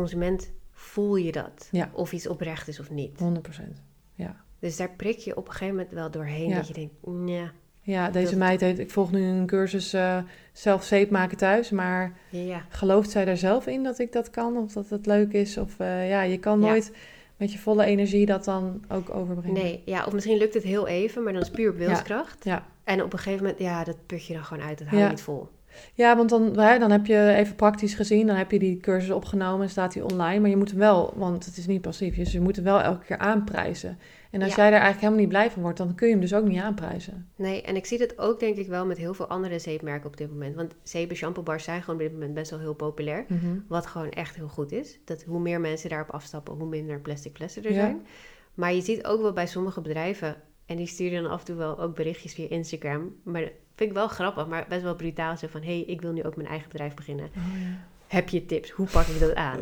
[0.00, 1.68] consument voel je dat.
[1.70, 1.90] Ja.
[1.92, 3.18] Of iets oprecht is of niet.
[3.18, 3.80] 100%.
[4.14, 4.36] Ja.
[4.58, 6.48] Dus daar prik je op een gegeven moment wel doorheen.
[6.48, 6.56] Ja.
[6.56, 6.94] Dat je denkt,
[7.26, 10.18] ja, Ja, deze Dat- meid heeft, ik volg nu een cursus eh,
[10.52, 14.56] zelf zeep maken thuis, maar ja, gelooft zij er zelf in dat ik dat kan
[14.56, 15.56] of dat het leuk is?
[15.56, 16.92] Of eh, ja, je kan nooit
[17.36, 19.62] met je volle energie dat dan ook overbrengen.
[19.62, 19.82] nee.
[19.84, 22.44] Ja, of misschien lukt het heel even, maar dan is het puur op wilskracht.
[22.44, 22.66] Ja.
[22.84, 24.78] En op een gegeven moment, ja, dat put je dan gewoon uit.
[24.78, 25.48] Dat hou je niet vol.
[25.94, 29.10] Ja, want dan, hè, dan heb je even praktisch gezien, dan heb je die cursus
[29.10, 30.40] opgenomen en staat die online.
[30.40, 32.80] Maar je moet hem wel, want het is niet passief, dus je moet hem wel
[32.80, 33.98] elke keer aanprijzen.
[34.30, 34.56] En als Ja.
[34.56, 36.60] jij daar eigenlijk helemaal niet blij van wordt, dan kun je hem dus ook niet
[36.60, 37.28] aanprijzen.
[37.36, 40.16] Nee, en ik zie dat ook denk ik wel met heel veel andere zeepmerken op
[40.16, 40.54] dit moment.
[40.54, 43.26] Want zeep en shampoo bars zijn gewoon op dit moment best wel heel populair.
[43.68, 44.98] Wat gewoon echt heel goed is.
[45.04, 47.80] Dat hoe meer mensen daarop afstappen, hoe minder plastic flessen er Ja.
[47.80, 48.06] zijn.
[48.54, 50.36] Maar je ziet ook wel bij sommige bedrijven,
[50.66, 53.14] en die sturen dan af en toe wel ook berichtjes via Instagram.
[53.24, 55.36] Maar vind ik wel grappig, maar best wel brutaal.
[55.36, 57.24] Zo van, hé, hey, ik wil nu ook mijn eigen bedrijf beginnen.
[57.36, 57.86] Oh, ja.
[58.06, 58.70] Heb je tips?
[58.70, 59.60] Hoe pak ik dat aan?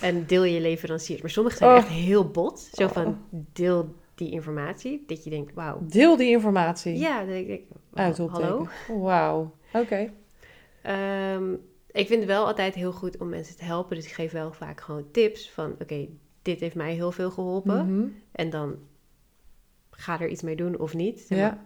[0.00, 1.20] En deel je leveranciers.
[1.20, 1.76] Maar sommige zijn Oh.
[1.76, 2.68] echt heel bot.
[2.72, 2.90] Zo Oh.
[2.90, 3.18] van,
[3.52, 5.04] deel die informatie.
[5.06, 5.78] Dat je denkt, wauw.
[5.82, 6.98] Deel die informatie.
[6.98, 8.66] Ja, dat ik denk, hallo?
[8.88, 9.54] Wauw.
[9.72, 10.10] Oké.
[10.82, 11.52] Ehm,
[11.90, 13.96] ik vind het wel altijd heel goed om mensen te helpen.
[13.96, 15.74] Dus ik geef wel vaak gewoon tips van...
[15.82, 16.06] oké,
[16.42, 17.94] dit heeft mij heel veel geholpen.
[17.94, 18.08] Mhm.
[18.32, 18.76] En dan
[19.90, 21.20] ga er iets mee doen of niet.
[21.20, 21.46] zeg maar.
[21.48, 21.64] Ja.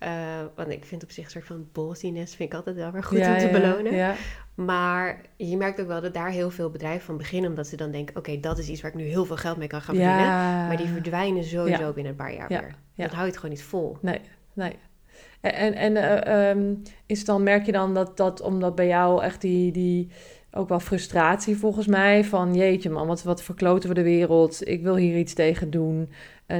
[0.00, 0.10] Eh,
[0.54, 2.36] want ik vind op zich een soort van bossiness...
[2.36, 3.94] vind ik altijd wel weer goed Ja, om te ja, belonen.
[3.94, 4.14] Ja.
[4.54, 7.50] Maar je merkt ook wel dat daar heel veel bedrijven van beginnen...
[7.50, 8.16] omdat ze dan denken...
[8.16, 10.26] oké, dat is iets waar ik nu heel veel geld mee kan gaan verdienen.
[10.66, 12.60] Maar die verdwijnen sowieso binnen een paar jaar Ja.
[12.60, 12.74] weer.
[12.94, 13.04] Ja.
[13.04, 13.96] Dan hou je het gewoon niet vol.
[14.00, 14.20] Nee,
[14.52, 14.76] nee.
[15.40, 16.74] En, en, eh, ehm,
[17.06, 20.10] is dan, merk je dan dat, dat omdat bij jou echt die, die
[20.52, 24.82] ook wel frustratie volgens mij van jeetje man, wat, wat verkloten we de wereld, ik
[24.82, 26.10] wil hier iets tegen doen,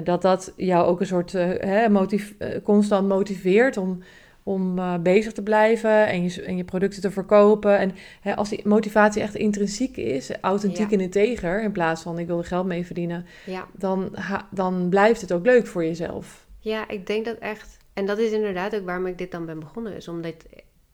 [0.04, 4.02] dat dat jou ook een soort eh, hè, motiv eh, constant motiveert om,
[4.42, 7.78] om eh, bezig te blijven en je, en je producten te verkopen.
[7.78, 10.96] En hè, als die motivatie echt intrinsiek is, authentiek Ja.
[10.96, 13.66] en integer, in plaats van ik wil er geld mee verdienen, Ja.
[13.72, 14.16] dan,
[14.50, 16.46] dan blijft het ook leuk voor jezelf.
[16.58, 17.76] Ja, ik denk dat echt.
[17.92, 19.96] En dat is inderdaad ook waarom ik dit dan ben begonnen.
[19.96, 20.34] Is omdat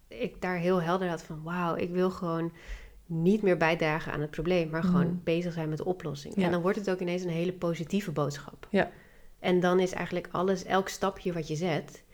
[0.08, 1.40] ik daar heel helder had van...
[1.44, 2.52] wauw, ik wil gewoon
[3.06, 4.68] niet meer bijdragen aan het probleem...
[4.70, 5.16] maar gewoon Mhm.
[5.24, 6.34] bezig zijn met de oplossing.
[6.36, 6.42] Ja.
[6.44, 8.66] En dan wordt het ook ineens een hele positieve boodschap.
[8.70, 8.90] Ja.
[9.38, 12.04] En dan is eigenlijk alles, elk stapje wat je zet...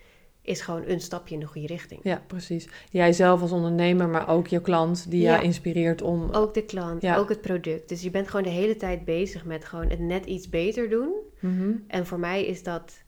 [0.42, 2.00] is gewoon een stapje in de goede richting.
[2.02, 2.68] Ja, precies.
[2.90, 5.30] Jij zelf als ondernemer, maar ook je klant die Ja.
[5.32, 6.30] jou inspireert om...
[6.30, 7.16] Ook de klant, Ja.
[7.16, 7.88] ook het product.
[7.88, 11.12] Dus je bent gewoon de hele tijd bezig met gewoon het net iets beter doen...
[11.40, 11.70] Mhm.
[11.86, 13.02] En voor mij is dat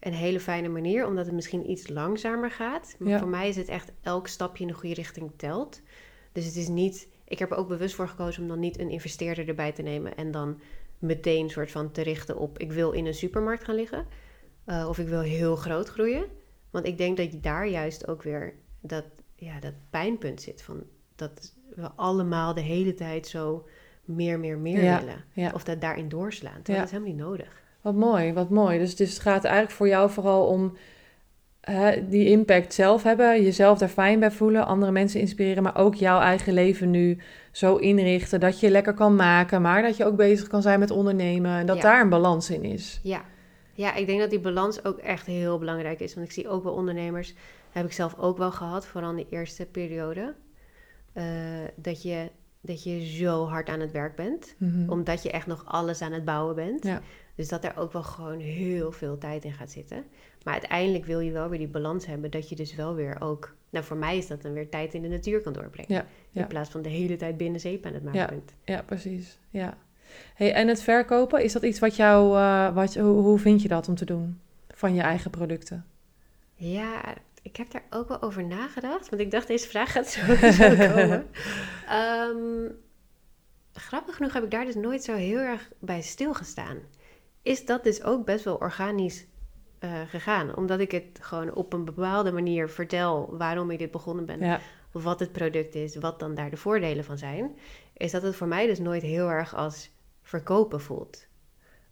[0.00, 2.94] een hele fijne manier, omdat het misschien iets langzamer gaat.
[2.98, 3.18] Maar Ja.
[3.18, 5.80] voor mij is het echt elk stapje in de goede richting telt.
[6.32, 7.08] Dus het is niet.
[7.32, 10.16] Ik heb er ook bewust voor gekozen om dan niet een investeerder erbij te nemen
[10.16, 10.60] en dan
[10.98, 14.06] meteen soort van te richten op ik wil in een supermarkt gaan liggen.
[14.64, 16.24] eh, of ik wil heel groot groeien.
[16.70, 19.04] Want ik denk dat je daar juist ook weer dat,
[19.36, 20.82] ja, dat pijnpunt zit van
[21.16, 23.68] dat we allemaal de hele tijd zo
[24.04, 25.24] meer, meer, meer Ja, willen.
[25.32, 25.50] ja.
[25.54, 26.62] Of dat daarin doorslaan.
[26.62, 26.84] Terwijl Ja.
[26.84, 27.60] dat is helemaal niet nodig.
[27.80, 28.78] Wat mooi, wat mooi.
[28.78, 30.76] Dus, dus het gaat eigenlijk voor jou vooral om
[32.08, 36.20] die impact zelf hebben, jezelf daar fijn bij voelen, andere mensen inspireren, maar ook jouw
[36.20, 37.18] eigen leven nu
[37.52, 40.90] zo inrichten dat je lekker kan maken, maar dat je ook bezig kan zijn met
[40.90, 41.82] ondernemen en dat Ja.
[41.82, 43.00] daar een balans in is.
[43.02, 43.24] Ja.
[43.72, 46.14] ja, ik denk dat die balans ook echt heel belangrijk is.
[46.14, 47.34] Want ik zie ook wel ondernemers,
[47.70, 50.34] heb ik zelf ook wel gehad, vooral in de eerste periode,
[51.12, 51.24] eh,
[51.76, 54.54] dat, je, dat je zo hard aan het werk bent.
[54.58, 54.90] Mhm.
[54.90, 56.84] Omdat je echt nog alles aan het bouwen bent.
[56.84, 57.00] Ja.
[57.36, 60.04] Dus dat er ook wel gewoon heel veel tijd in gaat zitten.
[60.44, 62.30] Maar uiteindelijk wil je wel weer die balans hebben.
[62.30, 63.54] Dat je dus wel weer ook...
[63.70, 65.94] Nou, voor mij is dat dan weer tijd in de natuur kan doorbrengen.
[65.94, 66.40] Ja, ja.
[66.40, 68.26] In plaats van de hele tijd binnen zeep aan het maken Ja.
[68.26, 68.54] bent.
[68.64, 69.38] Ja, precies.
[69.50, 69.78] Ja.
[70.34, 73.68] Hey, en het verkopen, is dat iets wat jou, eh, wat, hoe, hoe vind je
[73.68, 75.86] dat om te doen van je eigen producten?
[76.54, 79.08] Ja, ik heb daar ook wel over nagedacht.
[79.08, 81.26] Want ik dacht, deze vraag gaat sowieso komen.
[81.88, 82.70] Ehm,
[83.72, 86.78] grappig genoeg heb ik daar dus nooit zo heel erg bij stilgestaan.
[87.42, 89.26] Is dat dus ook best wel organisch
[89.84, 90.56] uh, gegaan.
[90.56, 94.40] Omdat ik het gewoon op een bepaalde manier vertel waarom ik dit begonnen ben.
[94.40, 94.60] Ja.
[94.90, 97.56] Wat het product is, wat dan daar de voordelen van zijn.
[97.96, 99.90] Is dat het voor mij dus nooit heel erg als
[100.22, 101.26] verkopen voelt.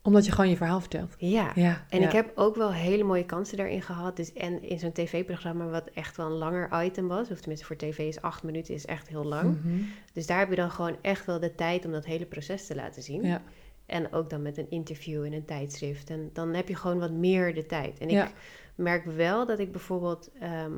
[0.02, 1.14] Omdat je gewoon je verhaal vertelt.
[1.18, 1.84] Ja, Ja.
[1.88, 2.06] en ja.
[2.06, 4.16] ik heb ook wel hele mooie kansen daarin gehad.
[4.16, 7.30] Dus en in zo'n tv-programma wat echt wel een langer item was.
[7.30, 9.56] Of tenminste voor tv is acht minuten is echt heel lang.
[9.62, 9.82] Mhm.
[10.12, 12.74] Dus daar heb je dan gewoon echt wel de tijd om dat hele proces te
[12.74, 13.22] laten zien.
[13.22, 13.42] Ja.
[13.90, 16.10] En ook dan met een interview in een tijdschrift.
[16.10, 17.98] En dan heb je gewoon wat meer de tijd.
[17.98, 18.26] En Ja.
[18.26, 18.32] ik
[18.74, 20.72] merk wel dat ik bijvoorbeeld ehm,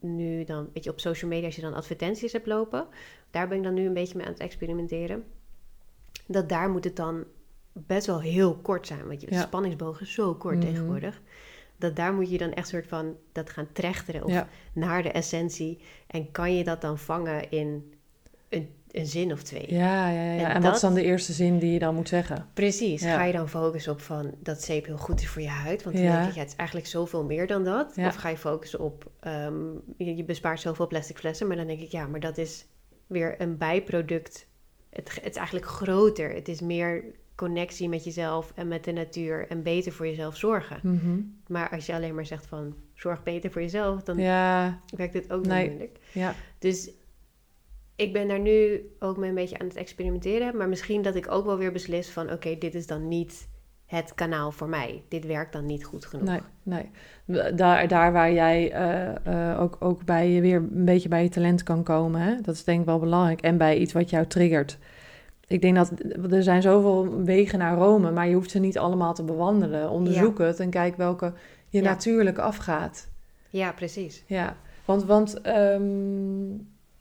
[0.00, 2.86] nu dan, weet je, op social media, als je dan advertenties hebt lopen,
[3.30, 5.24] daar ben ik dan nu een beetje mee aan het experimenteren.
[6.26, 7.24] Dat daar moet het dan
[7.72, 9.06] best wel heel kort zijn.
[9.06, 9.40] Want je de Ja.
[9.40, 10.66] spanningsboog is zo kort Mhm.
[10.66, 11.20] tegenwoordig.
[11.76, 14.48] Dat daar moet je dan echt soort van dat gaan trechteren of Ja.
[14.72, 15.78] naar de essentie.
[16.06, 17.92] En kan je dat dan vangen in
[18.48, 19.64] een, een zin of twee?
[19.74, 20.48] Ja, ja, ja.
[20.48, 22.46] En En, wat is dat- dan de eerste zin die je dan moet zeggen?
[22.54, 23.02] Precies.
[23.02, 23.14] Ja.
[23.16, 25.82] Ga je dan focussen op van dat zeep heel goed is voor je huid?
[25.82, 26.16] Want dan Ja.
[26.16, 27.92] denk ik, ja, het is eigenlijk zoveel meer dan dat.
[27.96, 28.06] Ja.
[28.06, 29.54] Of ga je focussen op, ehm,
[29.96, 31.46] je, je bespaart zoveel plastic flessen.
[31.46, 32.66] Maar dan denk ik, ja, maar dat is
[33.06, 34.46] weer een bijproduct.
[34.90, 36.30] Het, het is eigenlijk groter.
[36.34, 39.46] Het is meer connectie met jezelf en met de natuur.
[39.48, 40.78] En beter voor jezelf zorgen.
[40.82, 41.20] Mhm.
[41.46, 44.02] Maar als je alleen maar zegt van, zorg beter voor jezelf.
[44.02, 45.68] Dan Ja, werkt het ook Nee.
[45.68, 45.98] moeilijk.
[46.12, 46.34] ja.
[46.58, 46.90] Dus
[48.00, 50.56] ik ben daar nu ook mee een beetje aan het experimenteren.
[50.56, 52.32] Maar misschien dat ik ook wel weer beslis van...
[52.32, 53.48] oké, dit is dan niet
[53.86, 55.02] het kanaal voor mij.
[55.08, 56.28] Dit werkt dan niet goed genoeg.
[56.28, 56.90] Nee, nee.
[57.54, 61.28] Daar, daar waar jij eh, eh, ook, ook bij je weer een beetje bij je
[61.28, 62.20] talent kan komen.
[62.20, 62.40] Hè?
[62.40, 63.40] Dat is denk ik wel belangrijk.
[63.40, 64.78] En bij iets wat jou triggert.
[65.46, 65.92] Ik denk dat
[66.30, 69.90] er zijn zoveel wegen naar Rome, maar je hoeft ze niet allemaal te bewandelen.
[69.90, 71.32] Onderzoek het en kijk welke
[71.68, 71.88] je Ja.
[71.88, 73.08] natuurlijk afgaat.
[73.50, 74.24] Ja, precies.
[74.26, 75.82] Ja, want, want ehm,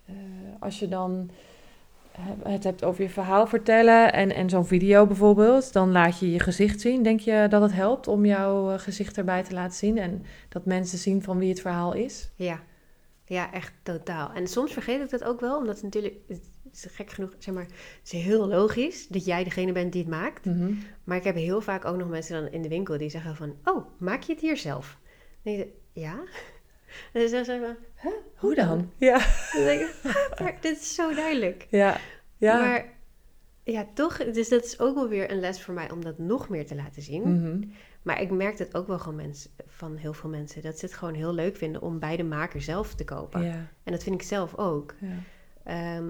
[0.06, 0.16] eh,
[0.60, 1.30] als je dan
[2.43, 6.39] het hebt over je verhaal vertellen en, en zo'n video bijvoorbeeld, dan laat je je
[6.39, 7.04] gezicht zien.
[7.04, 10.65] Denk je dat het helpt om jouw eh, gezicht erbij te laten zien en dat
[10.65, 12.30] mensen zien van wie het verhaal is?
[12.36, 12.60] Ja.
[13.26, 14.32] Ja, echt totaal.
[14.34, 16.15] En soms vergeet ik dat ook wel, omdat het natuurlijk...
[16.28, 16.41] Het
[16.74, 17.63] is gek genoeg, zeg maar...
[17.63, 20.45] Het is heel logisch dat jij degene bent die het maakt.
[20.45, 20.74] Mhm.
[21.04, 23.56] Maar ik heb heel vaak ook nog mensen dan in de winkel die zeggen van...
[23.63, 25.00] Oh, maak je het hier zelf?
[25.43, 26.19] Dan denk ik, ja?
[27.13, 27.75] En dan zeggen ze van...
[28.12, 28.91] Huh, Hoe dan?
[28.97, 29.17] Ja.
[29.54, 31.67] Dan denk ik, "Huh, maar dit is zo duidelijk.
[31.69, 31.97] Ja.
[32.38, 32.60] Ja.
[32.60, 32.86] Maar
[33.63, 36.49] ja, toch, dus dat is ook wel weer een les voor mij om dat nog
[36.49, 37.41] meer te laten zien.
[37.41, 37.63] Mhm.
[38.02, 40.93] Maar ik merk het ook wel gewoon mensen, van heel veel mensen, dat ze het
[40.93, 43.43] gewoon heel leuk vinden om bij de maker zelf te kopen.
[43.84, 44.95] En dat vind ik zelf ook.
[44.99, 45.17] Ja.
[45.63, 46.10] Ehm,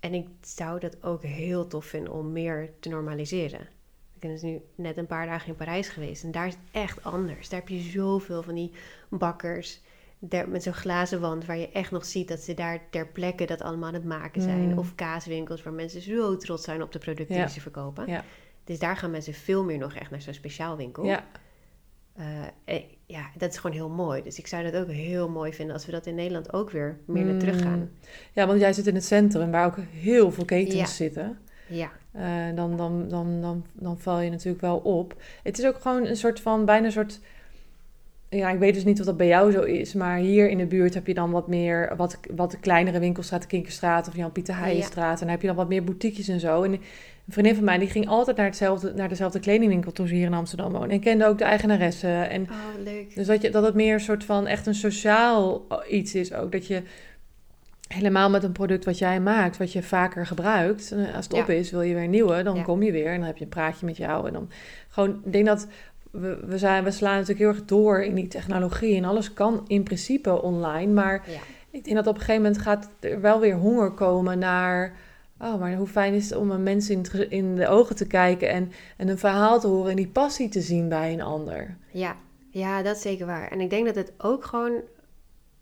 [0.00, 3.60] en ik zou dat ook heel tof vinden om meer te normaliseren.
[4.14, 6.62] Ik ben dus nu net een paar dagen in Parijs geweest en daar is het
[6.70, 7.48] echt anders.
[7.48, 8.72] Daar heb je zoveel van die
[9.08, 9.80] bakkers
[10.48, 13.62] met zo'n glazen wand waar je echt nog ziet dat ze daar ter plekke dat
[13.62, 14.70] allemaal aan het maken zijn.
[14.70, 14.78] Mm.
[14.78, 17.44] Of kaaswinkels waar mensen zo trots zijn op de producten Ja.
[17.44, 18.06] die ze verkopen.
[18.06, 18.24] Ja.
[18.64, 21.04] Dus daar gaan mensen veel meer nog echt naar zo'n speciaal winkel.
[21.04, 21.24] Ja.
[22.64, 24.22] Eh, ja, dat is gewoon heel mooi.
[24.22, 26.98] Dus ik zou dat ook heel mooi vinden als we dat in Nederland ook weer
[27.06, 27.90] meer naar terug gaan.
[28.32, 30.86] ja, want jij zit in het centrum waar ook heel veel ketens Ja.
[30.86, 31.38] zitten.
[31.68, 35.22] Ja, Eh, dan, dan, dan, dan, dan val je natuurlijk wel op.
[35.42, 37.20] Het is ook gewoon een soort van, bijna een soort...
[38.34, 40.66] Ja, ik weet dus niet of dat bij jou zo is, maar hier in de
[40.66, 44.56] buurt heb je dan wat meer, wat, wat kleinere winkelstraat, de Kinkerstraat of Jan Pieter
[44.58, 45.12] Heijenstraat.
[45.14, 46.62] En dan heb je dan wat meer boutiques en zo.
[46.62, 46.80] En een
[47.28, 50.34] vriendin van mij, die ging altijd naar, hetzelfde, naar dezelfde kledingwinkel toen ze hier in
[50.34, 50.94] Amsterdam woonde.
[50.94, 52.08] En kende ook de eigenaresse.
[52.08, 53.14] En oh leuk.
[53.14, 56.52] dus dat, je, dat het meer een soort van echt een sociaal iets is ook.
[56.52, 56.82] Dat je
[57.88, 60.92] helemaal met een product wat jij maakt, wat je vaker gebruikt.
[60.92, 61.42] en Als het Ja.
[61.42, 62.62] op is, wil je weer een nieuwe, dan Ja.
[62.62, 64.26] kom je weer en dan heb je een praatje met jou.
[64.26, 64.50] En dan
[64.88, 65.66] gewoon, ik denk dat
[66.20, 68.96] we, we, zijn, we slaan natuurlijk heel erg door in die technologie.
[68.96, 70.92] En alles kan in principe online.
[70.92, 71.38] Maar Ja.
[71.70, 74.94] ik denk dat op een gegeven moment gaat er wel weer honger komen naar...
[75.40, 76.90] Oh, maar hoe fijn is het om een mens
[77.28, 80.60] in, de ogen te kijken en, en een verhaal te horen en die passie te
[80.60, 81.76] zien bij een ander.
[81.90, 82.16] Ja,
[82.50, 83.50] ja, dat is zeker waar.
[83.50, 84.72] En ik denk dat het ook gewoon.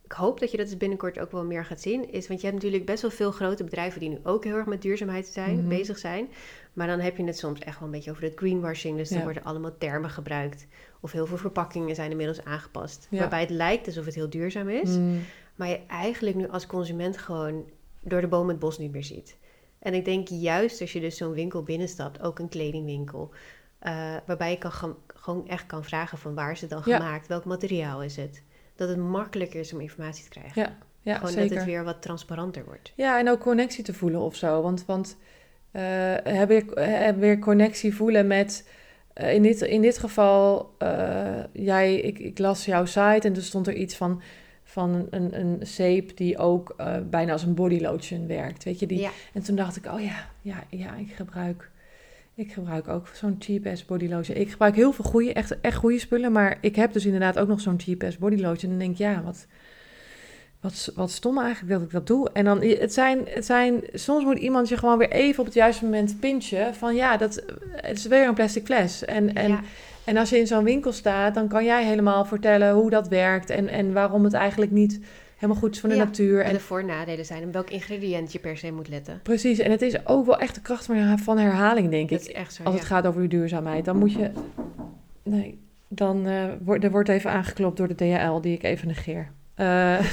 [0.04, 2.12] Ik hoop dat je dat dus binnenkort ook wel meer gaat zien.
[2.12, 4.66] Is, want je hebt natuurlijk best wel veel grote bedrijven die nu ook heel erg
[4.66, 5.68] met duurzaamheid zijn, Mhm.
[5.68, 6.28] bezig zijn.
[6.72, 8.96] Maar dan heb je het soms echt wel een beetje over het greenwashing.
[8.96, 9.24] Dus dan Ja.
[9.24, 10.66] worden allemaal termen gebruikt.
[11.00, 13.06] Of heel veel verpakkingen zijn inmiddels aangepast.
[13.11, 13.18] Ja.
[13.18, 14.88] Waarbij het lijkt alsof het heel duurzaam is.
[14.90, 15.20] Mm.
[15.56, 17.64] Maar je eigenlijk nu als consument gewoon
[18.00, 19.37] door de boom het bos niet meer ziet.
[19.78, 23.30] En ik denk juist als je dus zo'n winkel binnenstapt, ook een kledingwinkel,
[23.78, 26.96] eh, waarbij je kan gewoon echt kan vragen van waar is het dan Ja.
[26.96, 28.42] gemaakt, welk materiaal is het,
[28.76, 30.62] dat het makkelijker is om informatie te krijgen.
[30.62, 31.48] Ja, ja gewoon zeker.
[31.48, 32.92] dat het weer wat transparanter wordt.
[32.96, 34.62] Ja, en ook connectie te voelen of zo.
[34.62, 35.16] Want, want
[36.22, 38.68] heb, weer, heb weer connectie voelen met...
[39.14, 43.42] eh, in, dit, in dit geval, eh, jij, ik, ik las jouw site en er
[43.42, 44.22] stond er iets van...
[44.64, 48.64] van een, een, zeep die ook eh, bijna als een body lotion werkt.
[48.64, 49.11] Weet je, die, Ja.
[49.32, 51.70] En toen dacht ik, oh ja, ja, ja ik gebruik...
[52.35, 54.37] Ik gebruik ook zo'n cheap ass body lotion.
[54.37, 56.32] Ik gebruik heel veel goede, echt, echt goede spullen.
[56.32, 58.62] Maar ik heb dus inderdaad ook nog zo'n cheap ass body lotion.
[58.62, 59.46] En dan denk ik, ja, wat,
[60.62, 62.31] wat, wat stom eigenlijk dat ik dat doe.
[62.33, 65.55] En dan, het zijn, het zijn, soms moet iemand je gewoon weer even op het
[65.55, 66.75] juiste moment pinchen.
[66.75, 69.05] Van ja, dat, het is weer een plastic fles.
[69.05, 69.61] En, en, ja.
[70.05, 73.51] en als je in zo'n winkel staat, dan kan jij helemaal vertellen hoe dat werkt.
[73.51, 75.01] En, en waarom het eigenlijk niet
[75.37, 76.40] helemaal goed is voor de Ja, natuur.
[76.40, 79.20] En En de voor- en nadelen zijn en welk ingrediënt je per se moet letten.
[79.22, 82.20] precies, en het is ook wel echt de kracht van her- van herhaling, denk Dat
[82.20, 82.27] ik.
[82.29, 82.62] is echt zo.
[82.62, 82.79] Als ja.
[82.81, 84.31] het gaat over die duurzaamheid, dan moet je.
[85.22, 89.31] Nee, dan eh, wordt er wordt even aangeklopt door de DHL, die ik even negeer.
[89.62, 89.98] Eh,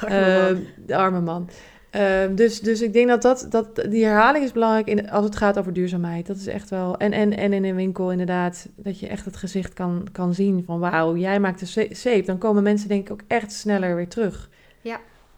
[0.00, 0.56] Arme man.
[0.56, 1.50] eh, de arme man.
[1.90, 5.36] Eh, dus, dus ik denk dat, dat, dat die herhaling is belangrijk in, als het
[5.36, 6.26] gaat over duurzaamheid.
[6.26, 6.96] Dat is echt wel.
[6.98, 10.64] En, en, en in een winkel inderdaad, dat je echt het gezicht kan, kan zien
[10.64, 12.26] van wauw, jij maakt een ze- zeep.
[12.26, 14.48] Dan komen mensen denk ik ook echt sneller weer terug.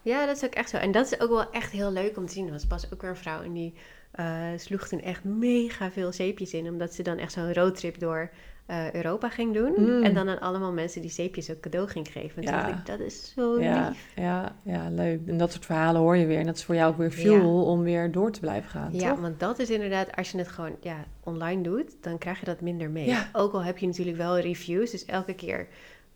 [0.04, 0.76] Ja, dat is ook echt zo.
[0.76, 2.46] En dat is ook wel echt heel leuk om te zien.
[2.46, 3.74] Er was pas ook weer een vrouw en die
[4.12, 4.26] eh,
[4.56, 6.68] sloeg toen echt mega veel zeepjes in.
[6.68, 8.30] Omdat ze dan echt zo'n roadtrip door
[8.66, 9.72] eh, Europa ging doen.
[9.76, 10.02] Mm.
[10.02, 12.36] En dan aan allemaal mensen die zeepjes ook cadeau ging geven.
[12.42, 12.62] En Ja.
[12.66, 14.12] dacht ik, dat is zo Ja, lief.
[14.16, 15.20] ja, ja, leuk.
[15.26, 16.38] En dat soort verhalen hoor je weer.
[16.38, 18.88] En dat is voor jou ook weer fuel om weer door te blijven gaan.
[18.92, 19.20] Ja, toch?
[19.20, 22.60] want dat is inderdaad, als je het gewoon ja, online doet, dan krijg je dat
[22.60, 23.06] minder mee.
[23.06, 23.28] Ja.
[23.32, 25.66] Ook al heb je natuurlijk wel reviews, dus elke keer...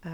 [0.01, 0.11] eh,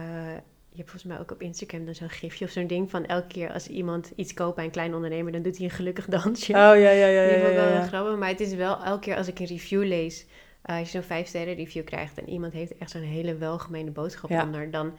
[0.75, 3.27] je hebt volgens mij ook op Instagram dan zo'n gifje of zo'n ding van elke
[3.27, 6.53] keer als iemand iets koopt bij een klein ondernemer, dan doet hij een gelukkig dansje.
[6.53, 7.07] Oh ja, ja, ja.
[7.07, 7.73] ja, Die ik ja, wel ja.
[7.79, 8.17] heel grappig.
[8.19, 10.27] Maar het is wel elke keer als ik een review lees,
[10.63, 13.91] eh, als je zo'n vijf sterren review krijgt en iemand heeft echt zo'n hele welgemeende
[13.91, 14.43] boodschap Ja.
[14.45, 14.93] onder, dan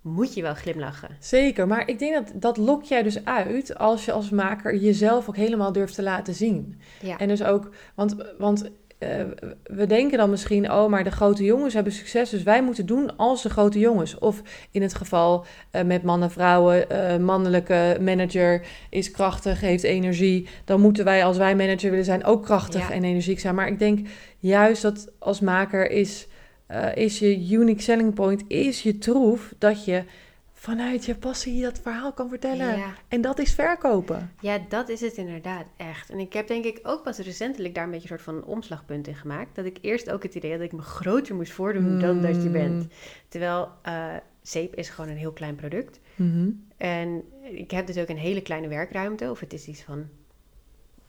[0.00, 1.16] moet je wel glimlachen.
[1.20, 5.28] Zeker, maar ik denk dat dat lokt jij dus uit als je als maker jezelf
[5.28, 6.80] ook helemaal durft te laten zien.
[7.02, 9.24] Ja, En dus ook, want, want eh,
[9.62, 13.16] we denken dan misschien, oh, maar de grote jongens hebben succes, dus wij moeten doen
[13.16, 14.18] als de grote jongens.
[14.18, 16.86] Of in het geval eh, met mannen, vrouwen,
[17.24, 20.48] mannelijke manager is krachtig, heeft energie.
[20.64, 22.94] Dan moeten wij, als wij manager willen zijn, ook krachtig Ja.
[22.94, 23.54] en energiek zijn.
[23.54, 26.26] Maar ik denk juist dat als maker is,
[26.66, 30.04] eh, is je unique selling point, is je troef dat je
[30.52, 32.76] vanuit je passie dat verhaal kan vertellen.
[32.76, 32.92] ja.
[33.08, 34.32] En dat is verkopen.
[34.40, 36.10] ja, dat is het inderdaad echt.
[36.10, 39.06] En ik heb denk ik ook pas recentelijk daar een beetje een soort van omslagpunt
[39.06, 39.54] in gemaakt.
[39.56, 42.34] Dat ik eerst ook het idee had dat ik me groter moest voordoen dan dat
[42.34, 42.52] je Mm.
[42.52, 42.86] bent.
[43.28, 46.00] Terwijl eh, zeep is gewoon een heel klein product.
[46.14, 46.48] Mhm.
[46.76, 49.30] En ik heb dus ook een hele kleine werkruimte.
[49.30, 50.06] Of het is iets van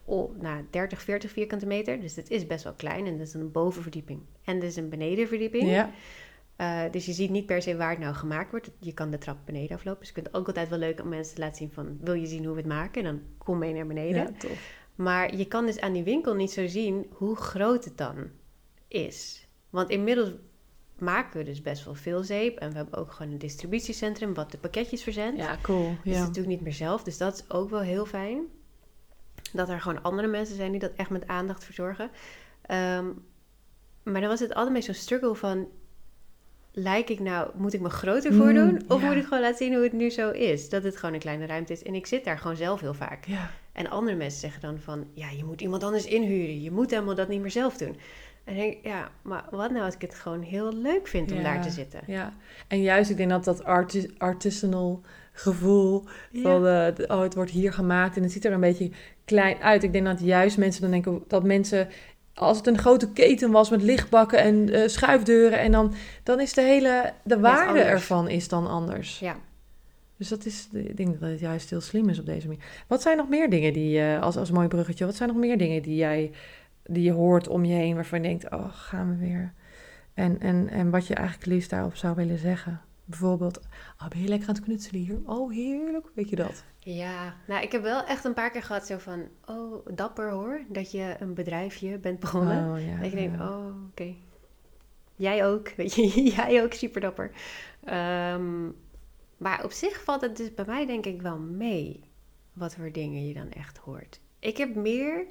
[0.09, 2.01] oh, nou, 30, 40 vierkante meter.
[2.01, 3.05] Dus het is best wel klein.
[3.05, 4.21] En dat is een bovenverdieping.
[4.43, 5.69] En dit is een benedenverdieping.
[5.69, 5.91] Ja.
[6.55, 8.71] Eh, dus je ziet niet per se waar het nou gemaakt wordt.
[8.79, 9.99] Je kan de trap beneden aflopen.
[9.99, 11.97] Dus je kunt het ook altijd wel leuk om mensen te laten zien van...
[12.01, 13.05] wil je zien hoe we het maken?
[13.05, 14.21] En dan kom mee naar beneden.
[14.21, 14.77] Ja, tof.
[14.95, 18.29] Maar je kan dus aan die winkel niet zo zien hoe groot het dan
[18.87, 19.47] is.
[19.69, 20.31] Want inmiddels
[20.97, 22.57] maken we dus best wel veel zeep.
[22.57, 25.37] En we hebben ook gewoon een distributiecentrum wat de pakketjes verzendt.
[25.39, 25.87] Ja, cool.
[25.87, 26.19] Dus het Ja.
[26.19, 27.03] natuurlijk niet meer zelf.
[27.03, 28.41] Dus dat is ook wel heel fijn.
[29.53, 32.09] Dat er gewoon andere mensen zijn die dat echt met aandacht verzorgen.
[32.61, 33.05] Ehm,
[34.03, 35.67] maar dan was het altijd zo'n struggle van...
[36.71, 38.81] Lijk ik nou, moet ik me groter Mm, voordoen?
[38.87, 39.07] Of ja.
[39.07, 40.69] moet ik gewoon laten zien hoe het nu zo is?
[40.69, 41.83] Dat het gewoon een kleine ruimte is.
[41.83, 43.25] En ik zit daar gewoon zelf heel vaak.
[43.25, 43.49] Ja.
[43.71, 45.07] En andere mensen zeggen dan van...
[45.13, 46.61] Ja, je moet iemand anders inhuren.
[46.61, 47.97] Je moet helemaal dat niet meer zelf doen.
[48.43, 51.37] En ik denk, ja, maar wat nou als ik het gewoon heel leuk vind om
[51.37, 51.43] Ja.
[51.43, 52.01] daar te zitten?
[52.07, 52.33] ja.
[52.67, 55.01] En juist, ik denk dat dat arti- artisanal
[55.39, 56.67] gevoel van...
[56.67, 58.91] eh, oh, het wordt hier gemaakt en het ziet er een beetje
[59.25, 59.83] klein uit.
[59.83, 61.87] Ik denk dat juist mensen dan denken dat mensen...
[62.33, 65.59] Als het een grote keten was met lichtbakken en eh, schuifdeuren...
[65.59, 67.13] en dan, dan is de hele...
[67.23, 69.19] de waarde ervan is dan anders.
[69.19, 69.35] Ja.
[70.17, 72.63] Dus dat is, ik denk dat het juist heel slim is op deze manier.
[72.87, 75.57] Wat zijn nog meer dingen die, eh, als, als mooi bruggetje, wat zijn nog meer
[75.57, 76.31] dingen die jij,
[76.83, 79.53] die je hoort om je heen, waarvan je denkt, oh, gaan we weer.
[80.13, 82.81] En, en, en wat je eigenlijk liefst daarop zou willen zeggen.
[83.09, 83.59] Bijvoorbeeld,
[84.01, 85.19] oh, ben je lekker aan het knutselen hier?
[85.25, 86.07] Oh, heerlijk.
[86.13, 86.63] Weet je dat?
[86.79, 90.61] Ja, nou ik heb wel echt een paar keer gehad zo van, oh dapper hoor,
[90.67, 92.71] dat je een bedrijfje bent begonnen.
[92.71, 92.97] Oh, ja.
[93.01, 93.49] dat je denkt, ja.
[93.49, 94.15] oh oké,
[95.15, 97.31] jij ook, weet je, jij ook super dapper.
[97.83, 98.69] Ehm,
[99.37, 102.09] maar op zich valt het dus bij mij denk ik wel mee,
[102.53, 104.19] wat voor dingen je dan echt hoort.
[104.39, 105.25] Ik heb meer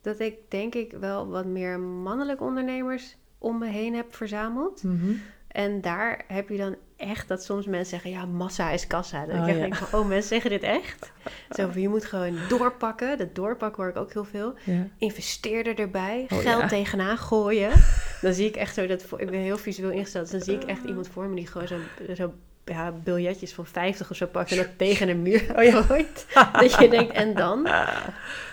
[0.00, 4.82] dat ik denk ik wel wat meer mannelijke ondernemers om me heen heb verzameld.
[4.82, 5.12] Mhm.
[5.48, 9.26] En daar heb je dan echt dat soms mensen zeggen, ja, massa is kassa.
[9.26, 9.60] Dat Oh, ik ja.
[9.60, 11.12] denk van, oh, mensen zeggen dit echt?
[11.56, 13.18] Zo je moet gewoon doorpakken.
[13.18, 14.54] Dat doorpakken hoor ik ook heel veel.
[14.64, 14.86] Ja.
[14.98, 16.26] Investeer er erbij.
[16.28, 16.68] Oh, geld ja.
[16.68, 17.70] tegenaan gooien.
[18.22, 20.22] Dan zie ik echt zo, dat, ik ben heel visueel ingesteld.
[20.30, 21.76] Dus dan zie ik echt iemand voor me die gewoon zo,
[22.14, 22.32] zo
[22.64, 25.82] ja, biljetjes van 50 of zo pakt en dat tegen een muur Oh, ja.
[25.82, 26.26] gooit.
[26.52, 27.66] dat je denkt, en dan?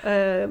[0.04, 0.44] Eh,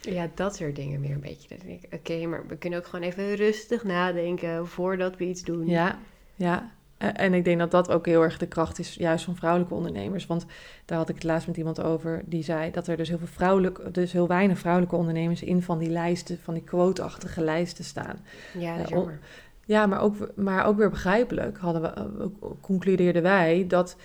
[0.00, 1.48] ja, dat soort dingen meer een beetje.
[1.48, 5.66] Dat ik oké, maar we kunnen ook gewoon even rustig nadenken voordat we iets doen.
[5.66, 5.98] ja,
[6.34, 6.70] ja.
[7.08, 10.26] En ik denk dat dat ook heel erg de kracht is, juist van vrouwelijke ondernemers.
[10.26, 10.46] Want
[10.84, 13.26] daar had ik het laatst met iemand over, die zei dat er dus heel veel
[13.26, 18.18] vrouwelijke, dus heel weinig vrouwelijke ondernemers in van die lijsten, van die quote-achtige lijsten staan.
[18.58, 19.18] Ja, dat is Eh, jammer.
[19.64, 22.26] Ja, maar ook, maar ook weer begrijpelijk hadden we, eh,
[22.60, 23.96] concludeerden wij dat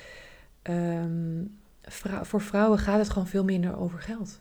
[0.61, 1.43] ehm,
[1.81, 4.39] vrou- voor vrouwen gaat het gewoon veel minder over geld.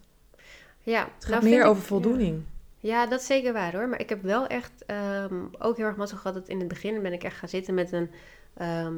[0.83, 2.43] Ja, Het gaat nou meer ik- over voldoening.
[2.81, 3.89] Ja, dat is zeker waar hoor.
[3.89, 7.03] Maar ik heb wel echt ehm, ook heel erg mazzel gehad dat in het begin
[7.03, 8.11] ben ik echt gaan zitten met een,
[8.57, 8.95] ehm,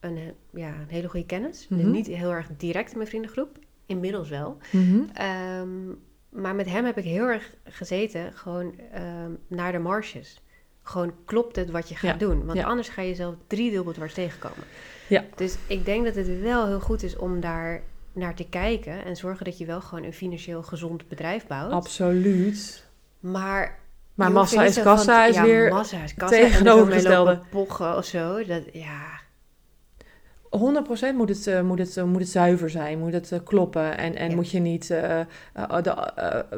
[0.00, 0.18] een,
[0.50, 1.66] ja, een hele goede kennis.
[1.68, 1.90] Mhm.
[1.90, 3.58] Niet heel erg direct in mijn vriendengroep.
[3.86, 4.56] Inmiddels wel.
[4.72, 5.00] Mhm.
[5.12, 5.68] Ehm,
[6.28, 10.40] maar met hem heb ik heel erg gezeten, gewoon ehm, naar de marges.
[10.82, 12.44] Gewoon klopt het wat je gaat Ja, doen?
[12.44, 12.64] Want ja.
[12.64, 14.64] anders ga je jezelf driedubbel dwars tegenkomen.
[15.08, 15.24] Ja.
[15.36, 17.82] Dus ik denk dat het wel heel goed is om daar
[18.12, 21.72] naar te kijken en zorgen dat je wel gewoon een financieel gezond bedrijf bouwt.
[21.72, 22.86] Absoluut.
[23.20, 23.78] Maar
[24.14, 27.30] Maar je massa is kassa van- is ja, weer massa is kassa tegenovergestelde.
[27.30, 28.44] Er pochen of zo.
[28.44, 29.20] Dat, ja,
[30.48, 33.98] 100% moet het, eh, moet, het, eh, moet het zuiver zijn, moet het eh, kloppen.
[33.98, 34.34] En, en Ja.
[34.34, 35.26] moet je niet de,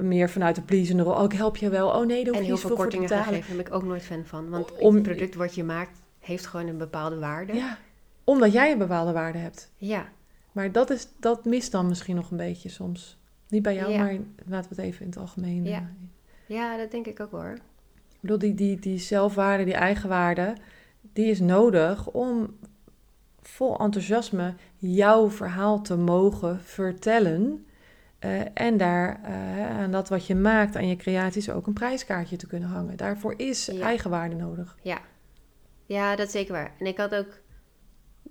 [0.01, 1.13] meer vanuit de pleasende rol.
[1.15, 1.89] Oh, ik help je wel.
[1.89, 3.25] Oh nee, daar hoef je heel veel te kortingen betalen.
[3.35, 4.49] geven, daar ben ik ook nooit fan van.
[4.51, 7.55] Want Om- het product wat je maakt heeft gewoon een bepaalde waarde.
[7.55, 7.79] Ja,
[8.25, 9.71] omdat jij een bepaalde waarde hebt.
[9.77, 10.05] ja.
[10.53, 13.19] Maar dat, is, dat mist dan misschien nog een beetje soms.
[13.49, 13.99] Niet bij jou, Ja.
[13.99, 15.65] maar laten we het even in het algemeen.
[15.65, 15.91] Ja.
[16.47, 17.53] Ja, dat denk ik ook hoor.
[18.13, 20.55] Ik bedoel, die, die, die zelfwaarde, die eigenwaarde,
[21.01, 22.59] die is nodig om
[23.43, 27.67] vol enthousiasme jouw verhaal te mogen vertellen.
[28.19, 32.37] Eh, en daar eh, aan dat wat je maakt, aan je creaties, ook een prijskaartje
[32.37, 32.97] te kunnen hangen.
[32.97, 33.81] Daarvoor is Ja.
[33.85, 34.77] eigenwaarde nodig.
[34.83, 34.99] Ja.
[35.87, 36.73] ja, dat is zeker waar.
[36.79, 37.41] En ik had ook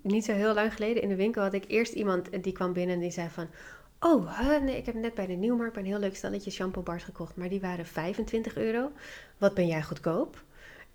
[0.01, 2.95] niet zo heel lang geleden in de winkel had ik eerst iemand die kwam binnen
[2.95, 3.47] en die zei van...
[4.03, 7.35] Oh, nee, ik heb net bij de Nieuwmarkt een heel leuk stelletje shampoo bars gekocht,
[7.35, 8.91] maar die waren 25 euro.
[9.37, 10.43] Wat ben jij goedkoop?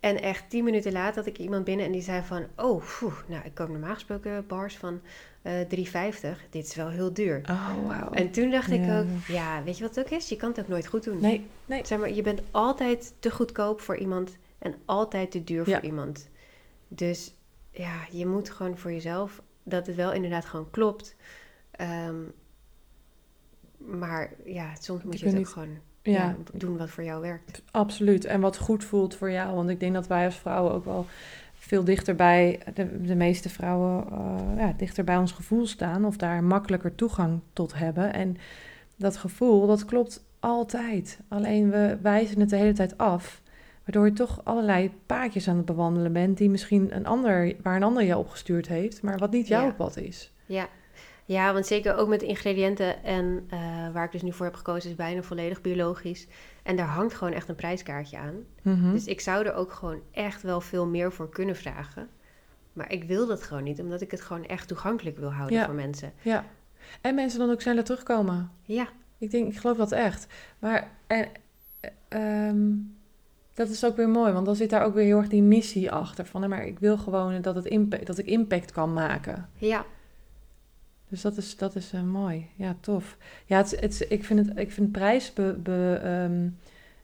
[0.00, 2.46] En echt tien minuten later had ik iemand binnen en die zei van...
[2.56, 2.82] Oh,
[3.26, 5.00] nou, ik koop normaal gesproken bars van
[5.42, 5.70] eh 3,50.
[6.50, 7.40] Dit is wel heel duur.
[7.50, 8.10] Oh, wauw.
[8.10, 8.98] En toen dacht ik Ja.
[9.00, 10.28] ook, ja, weet je wat het ook is?
[10.28, 11.20] Je kan het ook nooit goed doen.
[11.20, 11.86] Nee, nee.
[11.86, 15.74] Zeg maar, je bent altijd te goedkoop voor iemand en altijd te duur Ja.
[15.76, 16.28] voor iemand.
[16.88, 17.34] Dus
[17.70, 21.16] ja, je moet gewoon voor jezelf dat het wel inderdaad gewoon klopt.
[21.70, 22.16] Ehm,
[23.88, 25.68] maar ja, soms moet je, het ook niet- gewoon
[26.02, 27.62] Ja, ja, doen wat voor jou werkt.
[27.70, 28.24] Absoluut.
[28.24, 29.54] En wat goed voelt voor jou.
[29.54, 31.06] Want ik denk dat wij als vrouwen ook wel
[31.54, 36.04] veel dichter bij, de, de meeste vrouwen, eh, ja, dichter bij ons gevoel staan.
[36.04, 38.12] Of daar makkelijker toegang tot hebben.
[38.12, 38.36] En
[38.96, 41.20] dat gevoel, dat klopt altijd.
[41.28, 43.42] Alleen we wijzen het de hele tijd af.
[43.84, 46.38] Waardoor je toch allerlei paadjes aan het bewandelen bent.
[46.38, 49.02] Die misschien een ander, waar een ander je opgestuurd heeft.
[49.02, 49.72] Maar wat niet jouw Ja.
[49.72, 50.32] pad is.
[50.46, 50.68] Ja.
[51.28, 53.58] Ja, want zeker ook met de ingrediënten en eh,
[53.92, 56.26] waar ik dus nu voor heb gekozen is bijna volledig biologisch.
[56.62, 58.34] En daar hangt gewoon echt een prijskaartje aan.
[58.62, 58.92] Mhm.
[58.92, 62.08] Dus ik zou er ook gewoon echt wel veel meer voor kunnen vragen.
[62.72, 65.64] Maar ik wil dat gewoon niet, omdat ik het gewoon echt toegankelijk wil houden Ja.
[65.64, 66.12] voor mensen.
[66.22, 66.44] Ja.
[67.00, 68.50] En mensen dan ook sneller terugkomen.
[68.62, 70.26] Ja, Ik denk, ik geloof dat echt.
[70.58, 71.28] Maar en,
[71.80, 72.66] eh, ehm,
[73.54, 75.90] dat is ook weer mooi, want dan zit daar ook weer heel erg die missie
[75.92, 76.26] achter.
[76.26, 79.48] Van, maar ik wil gewoon dat, het impact, dat ik impact kan maken.
[79.56, 79.84] ja,
[81.08, 82.46] Dus dat is, dat is eh, mooi.
[82.56, 83.16] Ja, tof.
[83.46, 86.48] Ja, het, het, ik vind het, ik vind prijs be, be- ehm,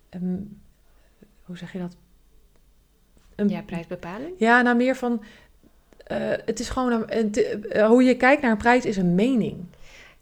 [0.08, 0.36] ehm,
[1.44, 1.96] hoe zeg je dat?
[3.34, 4.32] Een- ja, prijsbepaling.
[4.38, 5.22] Ja, nou meer van,
[6.06, 9.14] eh, het is gewoon, een, het- eh, hoe je kijkt naar een prijs is een
[9.14, 9.56] mening.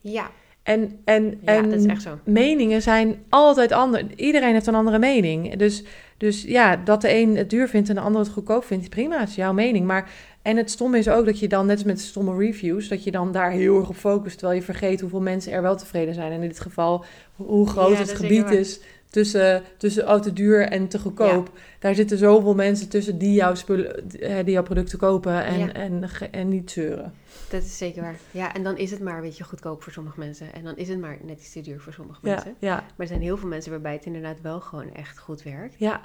[0.00, 0.30] Ja,
[0.62, 2.18] En, en, ja en dat is echt zo.
[2.24, 4.04] meningen zijn altijd anders.
[4.16, 5.56] Iedereen heeft een andere mening.
[5.56, 5.84] Dus,
[6.16, 9.22] dus ja, dat de een het duur vindt en de ander het goedkoop vindt, prima.
[9.22, 9.86] Is jouw mening.
[9.86, 10.10] Maar,
[10.42, 13.10] en het stomme is ook dat je dan, net als met stomme reviews, dat je
[13.10, 16.32] dan daar heel erg op focust, terwijl je vergeet hoeveel mensen er wel tevreden zijn.
[16.32, 17.04] En in dit geval,
[17.36, 18.80] hoe groot Ja, het gebied is
[19.10, 21.50] tussen, tussen oh, te duur en te goedkoop.
[21.78, 25.72] Daar zitten zoveel mensen tussen die jouw, spullen, eh, die jouw producten kopen en, Ja.
[25.72, 27.12] en, en niet zeuren.
[27.50, 28.16] Dat is zeker waar.
[28.30, 30.52] Ja, en dan is het maar een beetje goedkoop voor sommige mensen.
[30.54, 32.54] En dan is het maar net iets te duur voor sommige Ja, mensen.
[32.58, 32.74] ja.
[32.74, 35.74] Maar er zijn heel veel mensen waarbij het inderdaad wel gewoon echt goed werkt.
[35.78, 36.00] Ja.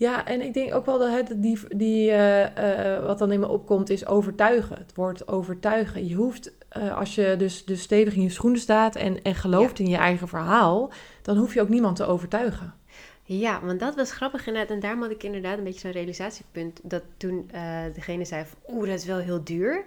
[0.00, 3.40] Ja, en ik denk ook wel dat het, die, die, eh, eh, wat dan in
[3.40, 4.76] me opkomt is overtuigen.
[4.76, 6.06] Het woord overtuigen.
[6.06, 9.78] Je hoeft, eh, als je dus, dus stevig in je schoenen staat en, en gelooft
[9.78, 10.90] in je eigen verhaal,
[11.22, 12.74] dan hoef je ook niemand te overtuigen.
[13.22, 14.70] Ja, want dat was grappig inderdaad.
[14.70, 16.80] En daarom had ik inderdaad een beetje zo'n realisatiepunt.
[16.82, 17.50] Dat toen
[17.94, 19.84] degene zei van, oeh, dat is wel heel duur.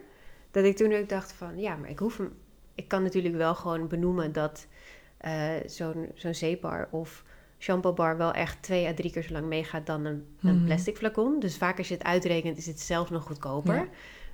[0.52, 2.34] Dat ik toen ook dacht van, ja, maar ik hoef hem...
[2.76, 4.68] Ik kan natuurlijk wel gewoon benoemen dat
[5.66, 7.24] zo'n zo'n zeepbar of
[7.64, 10.66] shampoobar wel echt twee à drie keer zo lang meegaat dan een, een Mhm.
[10.66, 11.40] plastic flacon.
[11.40, 13.76] Dus vaak als je het uitrekent is het zelfs nog goedkoper.
[13.76, 13.88] Ja.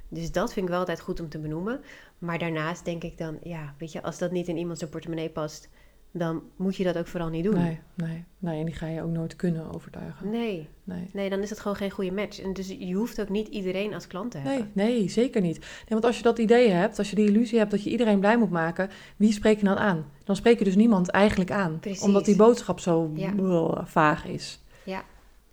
[0.07, 1.82] Dus dat vind ik wel altijd goed om te benoemen.
[2.17, 5.30] Maar daarnaast denk ik dan, ja, weet je, als dat niet in iemand zijn portemonnee
[5.30, 5.69] past,
[6.12, 7.53] dan moet je dat ook vooral niet doen.
[7.55, 8.60] Nee, nee, nee.
[8.60, 10.30] En die ga je ook nooit kunnen overtuigen.
[10.30, 11.10] Nee, Nee.
[11.14, 12.39] nee, dan is het gewoon geen goede match.
[12.41, 14.72] En dus je hoeft ook niet iedereen als klant te hebben.
[14.74, 15.60] Nee, nee, zeker niet.
[15.60, 18.20] Nee, want als je dat idee hebt, als je die illusie hebt dat je iedereen
[18.20, 20.05] blij moet maken, wie spreek je dan aan?
[20.24, 21.80] Dan spreek je dus niemand eigenlijk aan.
[21.80, 22.01] Precies.
[22.01, 23.32] Omdat die boodschap zo Ja.
[23.32, 24.64] brrr, vaag is.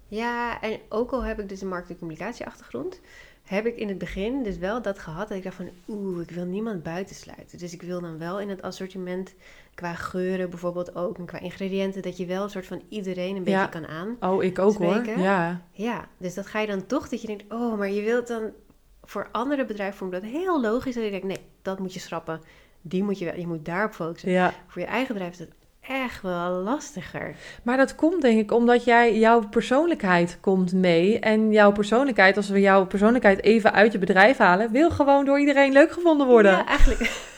[0.09, 3.01] Ja, en ook al heb ik dus een markt- en communicatieachtergrond,
[3.47, 6.31] heb ik in het begin dus wel dat gehad dat ik dacht van, oeh, ik
[6.31, 7.59] wil niemand buitensluiten.
[7.59, 9.35] Dus ik wil dan wel in het assortiment,
[9.75, 13.45] qua geuren bijvoorbeeld ook, en qua ingrediënten, dat je wel een soort van iedereen een
[13.45, 13.67] beetje Ja.
[13.67, 14.17] kan aan.
[14.21, 15.07] Oh, ik ook hoor.
[15.19, 15.61] Ja.
[15.73, 18.51] Ja, dus dat ga je dan toch, dat je denkt, oh, maar je wilt dan,
[19.05, 22.01] voor andere bedrijven vond ik dat heel logisch, dat je denkt, nee, dat moet je
[22.01, 22.41] schrappen.
[22.83, 24.31] Die moet je, wel- je moet daarop focussen.
[24.31, 24.55] ja.
[24.67, 25.49] Voor je eigen bedrijf is dat
[25.89, 27.35] echt wel lastiger.
[27.63, 31.19] Maar dat komt denk ik omdat jij, jouw persoonlijkheid komt mee.
[31.19, 35.39] En jouw persoonlijkheid, als we jouw persoonlijkheid even uit je bedrijf halen, wil gewoon door
[35.41, 36.53] iedereen leuk gevonden worden.
[36.53, 37.01] Ja, eigenlijk.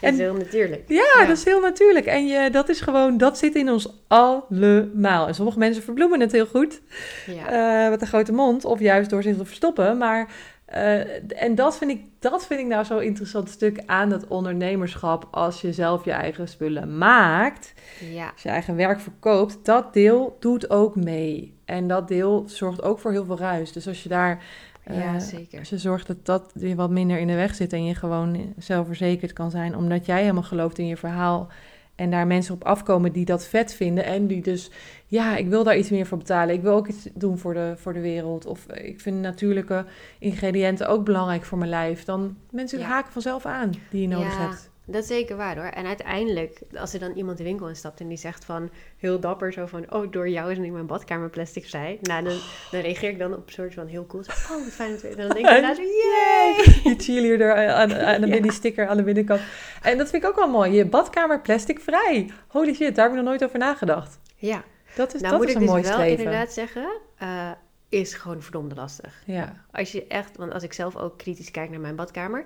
[0.00, 0.82] En- en heel natuurlijk.
[0.88, 2.06] Ja, dat is heel natuurlijk.
[2.06, 5.26] En je, dat is gewoon, dat zit in ons allemaal.
[5.26, 6.80] En sommige mensen verbloemen het heel goed
[7.26, 7.84] Ja.
[7.84, 9.98] eh, met een grote mond, of juist door zich te verstoppen.
[9.98, 10.28] Maar,
[10.66, 15.28] eh, en dat vind, ik, dat vind ik nou zo'n interessant stuk aan dat ondernemerschap.
[15.30, 17.72] Als je zelf je eigen spullen maakt,
[18.12, 18.30] ja.
[18.32, 21.54] als je eigen werk verkoopt, dat deel doet ook mee.
[21.64, 23.72] En dat deel zorgt ook voor heel veel ruis.
[23.72, 24.42] Dus als je daar.
[24.84, 25.58] eh, Ja, zeker.
[25.58, 28.54] Als je zorgt dat dat je wat minder in de weg zit en je gewoon
[28.58, 31.48] zelfverzekerd kan zijn, omdat jij helemaal gelooft in je verhaal
[31.96, 34.70] en daar mensen op afkomen die dat vet vinden en die dus,
[35.06, 37.74] ja, ik wil daar iets meer voor betalen, ik wil ook iets doen voor de,
[37.76, 39.84] voor de wereld of eh, ik vind natuurlijke
[40.18, 42.84] ingrediënten ook belangrijk voor mijn lijf, dan mensen Ja.
[42.86, 44.40] haken vanzelf aan die je nodig Ja.
[44.48, 44.70] hebt.
[44.88, 45.64] Dat is zeker waar hoor.
[45.64, 49.52] En uiteindelijk, als er dan iemand de winkel instapt en die zegt van heel dapper
[49.52, 51.98] zo van, oh door jou is nu mijn badkamer plastic vrij.
[52.02, 52.38] Nou, dan,
[52.70, 54.24] dan reageer ik dan op een soort van heel cool.
[54.24, 55.08] Zo, oh, wat fijn dat we.
[55.08, 56.80] En dan denk ik daarna zo, yay!
[56.82, 58.40] Die cheerleader aan, aan de Ja.
[58.40, 59.40] die sticker aan de binnenkant.
[59.82, 60.72] En dat vind ik ook wel mooi.
[60.72, 62.30] Je badkamer plastic vrij.
[62.48, 64.18] Holy shit, daar heb ik nog nooit over nagedacht.
[64.36, 64.64] Ja,
[64.96, 66.24] Dat is, nou dat moet is ik een dus mooi wel streven.
[66.24, 67.50] inderdaad zeggen, eh,
[67.88, 69.22] is gewoon verdomde lastig.
[69.26, 69.64] Ja.
[69.70, 72.44] Als je echt, want als ik zelf ook kritisch kijk naar mijn badkamer,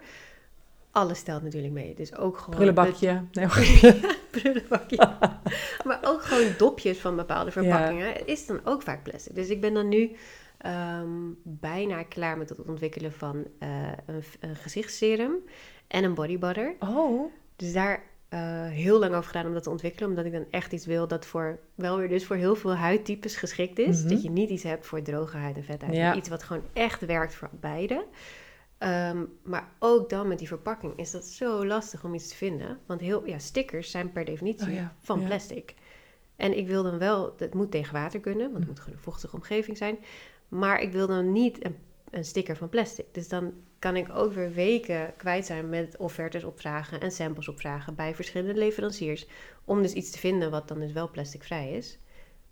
[0.90, 1.94] alles stelt natuurlijk mee.
[1.94, 2.54] Dus ook gewoon...
[2.54, 3.24] Prullenbakje.
[3.32, 3.46] Nee,
[4.30, 4.96] prullenbakje.
[5.86, 9.34] maar ook gewoon dopjes van bepaalde verpakkingen is dan ook vaak plastic.
[9.34, 10.16] Dus ik ben dan nu
[10.58, 11.08] ehm,
[11.42, 13.68] bijna klaar met het ontwikkelen van eh,
[14.06, 15.34] een, een gezichtsserum
[15.88, 16.74] en een body butter.
[16.78, 20.08] Oh, Dus daar eh, heel lang over gedaan om dat te ontwikkelen.
[20.08, 23.36] Omdat ik dan echt iets wil dat voor, wel weer dus voor heel veel huidtypes
[23.36, 24.00] geschikt is.
[24.00, 24.08] Mhm.
[24.08, 25.96] Dat je niet iets hebt voor droge huid en vette huid.
[25.96, 26.06] Ja.
[26.06, 28.04] maar Iets wat gewoon echt werkt voor beide.
[28.80, 32.78] Ehm, maar ook dan met die verpakking is dat zo lastig om iets te vinden.
[32.86, 35.26] Want heel, ja, stickers zijn per definitie Oh ja, van ja.
[35.26, 35.74] plastic.
[36.36, 38.68] En ik wil dan wel, het moet tegen water kunnen, want het Mm.
[38.68, 39.98] moet gewoon een vochtige omgeving zijn.
[40.48, 41.76] Maar ik wil dan niet een,
[42.10, 43.06] een sticker van plastic.
[43.12, 47.94] Dus dan kan ik ook weer weken kwijt zijn met offertes opvragen en samples opvragen
[47.94, 49.26] bij verschillende leveranciers.
[49.64, 51.98] Om dus iets te vinden wat dan dus wel plasticvrij is.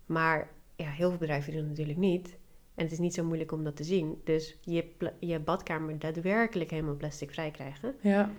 [0.05, 2.37] Maar ja, heel veel bedrijven doen het natuurlijk niet.
[2.79, 4.21] En het is niet zo moeilijk om dat te zien.
[4.23, 4.85] Dus je,
[5.19, 8.29] je badkamer daadwerkelijk helemaal plasticvrij krijgen, ja.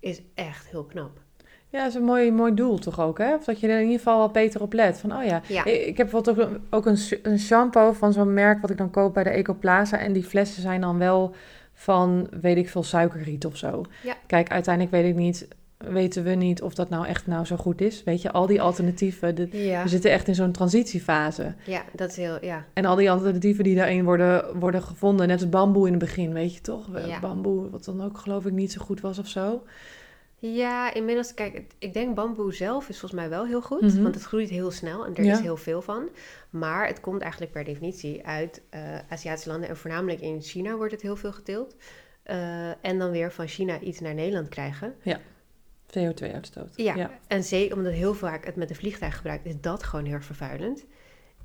[0.00, 1.20] is echt heel knap.
[1.68, 3.34] Ja, dat is een mooi, mooi doel toch ook, hè?
[3.34, 4.98] Of dat je er in ieder geval wel beter op let.
[5.00, 5.64] Van, oh ja, Ja.
[5.64, 8.90] ik, heb bijvoorbeeld ook, een- ook een, een shampoo van zo'n merk wat ik dan
[8.90, 9.98] koop bij de Ecoplaza.
[9.98, 11.34] En die flessen zijn dan wel
[11.72, 13.82] van, weet ik veel, suikerriet of zo.
[14.02, 14.14] Ja.
[14.26, 15.48] Kijk, uiteindelijk weet ik niet,
[15.78, 18.04] weten we niet of dat nou echt nou zo goed is.
[18.04, 21.54] Weet je, al die alternatieven, de, Ja, we zitten echt in zo'n transitiefase.
[21.66, 22.64] ja dat is heel, ja.
[22.72, 26.32] En al die alternatieven die daarin worden, worden gevonden, net als bamboe in het begin,
[26.32, 26.88] weet je toch?
[27.06, 27.20] Ja.
[27.20, 29.62] Bamboe, wat dan ook geloof ik niet zo goed was of zo.
[30.38, 34.02] Ja, inmiddels, kijk, ik denk bamboe zelf is volgens mij wel heel goed, Mhm.
[34.02, 35.32] want het groeit heel snel en er Ja.
[35.32, 36.08] is heel veel van.
[36.50, 40.92] Maar het komt eigenlijk per definitie uit eh, Aziatische landen en voornamelijk in China wordt
[40.92, 41.74] het heel veel geteeld.
[42.22, 44.94] Eh, en dan weer van China iets naar Nederland krijgen.
[45.98, 46.72] CO2-uitstoot.
[46.76, 50.20] Ja, en zeker omdat heel vaak het met een vliegtuig gebruikt, is dat gewoon heel
[50.20, 50.84] vervuilend.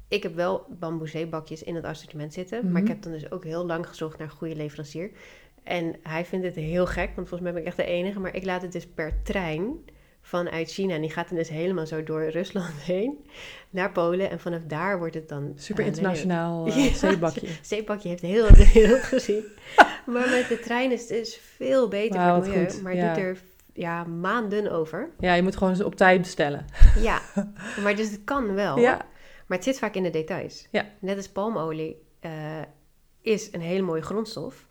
[0.07, 2.93] Ik heb wel bamboezeebakjes in het assortiment zitten, maar ik Mhm.
[2.93, 5.11] heb dan dus ook heel lang gezocht naar een goede leverancier.
[5.63, 8.35] En hij vindt het heel gek, want volgens mij ben ik echt de enige, maar
[8.35, 9.75] ik laat het dus per trein
[10.21, 10.93] vanuit China.
[10.93, 13.25] En die gaat dan dus helemaal zo door Rusland heen
[13.69, 14.29] naar Polen.
[14.29, 15.53] En vanaf daar wordt het dan...
[15.55, 16.75] Super eh, internationaal Ja.
[16.75, 17.47] uh, zeebakje.
[17.61, 19.43] Zeebakje heeft heel de wereld gezien.
[20.05, 22.69] maar met de trein is het dus veel beter Wauw, voor het milieu.
[22.71, 23.13] goed, Maar ja.
[23.13, 23.37] doet er
[23.79, 25.09] ja, maanden over.
[25.19, 26.65] Ja, je moet gewoon eens op tijd bestellen.
[26.99, 27.21] Ja,
[27.83, 28.77] maar dus het kan wel.
[28.77, 29.05] Ja,
[29.47, 30.67] Maar het zit vaak in de details.
[30.71, 30.85] Ja.
[30.99, 32.61] Net als palmolie eh,
[33.21, 34.67] is een hele mooie grondstof.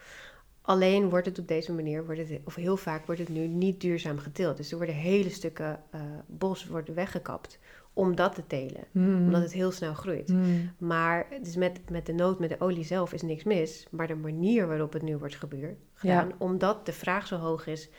[0.63, 3.81] Alleen wordt het op deze manier, wordt het, of heel vaak wordt het nu niet
[3.81, 4.57] duurzaam geteeld.
[4.57, 7.59] Dus er worden hele stukken eh, bos worden weggekapt
[7.93, 8.85] om dat te telen.
[8.91, 9.25] Mm.
[9.27, 10.29] Omdat het heel snel groeit.
[10.29, 10.71] Mm.
[10.79, 13.87] Maar dus met, met de nood, met de olie zelf is niks mis.
[13.91, 17.91] Maar de manier waarop het nu wordt gebeurd, gedaan, omdat de vraag zo hoog is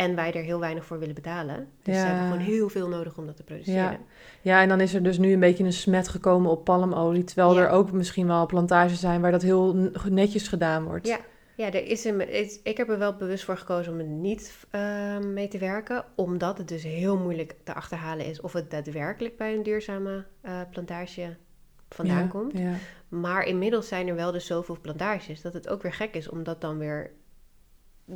[0.00, 1.68] En wij er heel weinig voor willen betalen.
[1.82, 2.00] Dus Ja.
[2.00, 3.82] ze hebben gewoon heel veel nodig om dat te produceren.
[3.82, 3.98] Ja.
[4.40, 7.24] Ja, en dan is er dus nu een beetje een smet gekomen op palmolie.
[7.24, 7.60] Terwijl Ja.
[7.60, 11.06] er ook misschien wel plantages zijn waar dat heel netjes gedaan wordt.
[11.06, 11.18] Ja.
[11.56, 14.66] Ja, er is een, is- ik heb er wel bewust voor gekozen om er niet
[14.70, 16.04] eh, mee te werken.
[16.14, 20.60] Omdat het dus heel moeilijk te achterhalen is of het daadwerkelijk bij een duurzame eh,
[20.70, 21.36] plantage
[21.88, 22.58] vandaan Ja, komt.
[22.58, 22.72] Ja.
[23.08, 26.42] Maar inmiddels zijn er wel dus zoveel plantages dat het ook weer gek is om
[26.42, 27.10] dat dan weer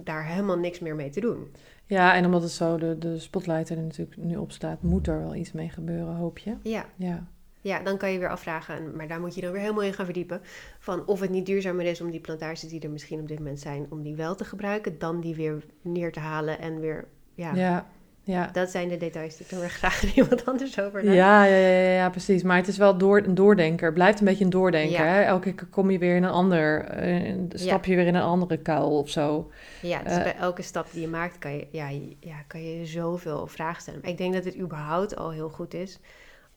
[0.04, 1.52] daar helemaal niks meer mee te doen.
[1.86, 5.18] ja, en omdat het zo de, de spotlight er natuurlijk nu op staat, moet er
[5.20, 6.54] wel iets mee gebeuren, hoop je.
[6.62, 7.26] Ja, Ja.
[7.60, 9.92] ja, dan kan je weer afvragen, en- maar daar moet je dan weer helemaal in
[9.94, 10.40] gaan verdiepen,
[10.78, 13.60] van of het niet duurzamer is om die plantages die er misschien op dit moment
[13.60, 17.54] zijn, om die wel te gebruiken, dan die weer neer te halen en weer, ja,
[17.54, 17.86] Ja.
[18.26, 18.48] Ja.
[18.52, 21.04] dat zijn de details die ik er graag iemand anders over.
[21.04, 22.42] Ja, ja, ja, ja, precies.
[22.42, 23.84] Maar het is wel door, een doordenker.
[23.84, 24.90] Het blijft een beetje een doordenker.
[24.98, 25.04] Ja.
[25.04, 25.20] Hè?
[25.22, 28.56] Elke keer kom je weer in een ander, eh, stap je weer in een andere
[28.56, 29.50] kuil of zo.
[29.82, 30.22] Ja, dus Eh.
[30.22, 31.88] bij elke stap die je maakt kan je, ja,
[32.20, 34.00] ja, kan je zoveel vragen stellen.
[34.02, 35.98] Maar ik denk dat het überhaupt al heel goed is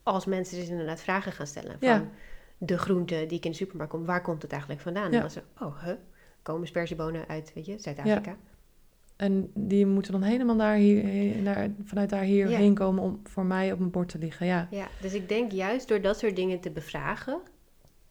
[0.03, 1.75] als mensen dus inderdaad vragen gaan stellen.
[1.79, 2.03] Van Ja.
[2.57, 5.11] de groente die ik in de supermarkt kom, waar komt het eigenlijk vandaan?
[5.11, 5.93] En dan ze, oh, huh?
[6.41, 8.35] komen sperziebonen uit, weet je, Zuid-Afrika?
[9.17, 11.03] En die moeten dan helemaal daar hier,
[11.41, 14.45] naar, vanuit daar hierheen komen om voor mij op mijn bord te liggen.
[14.45, 17.37] Ja, Ja, dus ik denk juist door dat soort dingen te bevragen,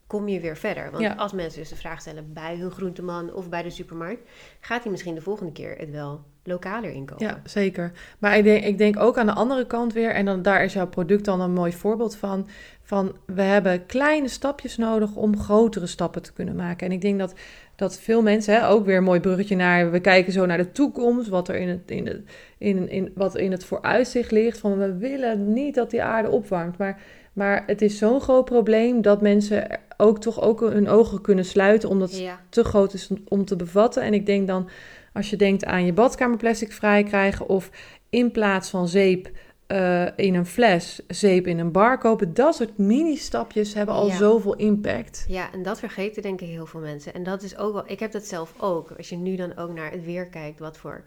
[0.07, 0.91] kom je weer verder.
[0.91, 1.13] Want Ja.
[1.13, 4.29] als mensen dus de vraag stellen bij hun groenteman of bij de supermarkt,
[4.59, 7.25] gaat hij misschien de volgende keer het wel lokaler inkopen.
[7.25, 7.91] ja zeker.
[8.19, 10.73] Maar ik denk, ik denk ook aan de andere kant weer, en dan, daar is
[10.73, 12.47] jouw product dan een mooi voorbeeld van,
[12.81, 16.87] van we hebben kleine stapjes nodig om grotere stappen te kunnen maken.
[16.87, 17.33] En ik denk dat,
[17.77, 20.71] dat veel mensen, hè, ook weer een mooi bruggetje naar, we kijken zo naar de
[20.71, 22.21] toekomst, wat er in het, in het,
[22.57, 26.77] in, in, wat in het vooruitzicht ligt, van we willen niet dat die aarde opwarmt,
[26.77, 27.01] maar...
[27.33, 31.89] Maar het is zo'n groot probleem dat mensen ook toch ook hun ogen kunnen sluiten,
[31.89, 34.03] omdat het Ja, te groot is om- te bevatten.
[34.03, 34.69] En ik denk dan,
[35.13, 37.69] als je denkt aan je badkamerplastic vrij krijgen of
[38.09, 39.29] in plaats van zeep
[39.67, 44.15] eh, in een fles, zeep in een bar kopen, dat soort mini-stapjes hebben al Ja.
[44.15, 45.25] zoveel impact.
[45.27, 47.13] Ja, en dat vergeten denk ik heel veel mensen.
[47.13, 48.91] En dat is ook wel, ik heb dat zelf ook.
[48.97, 51.03] Als je nu dan ook naar het weer kijkt, wat voor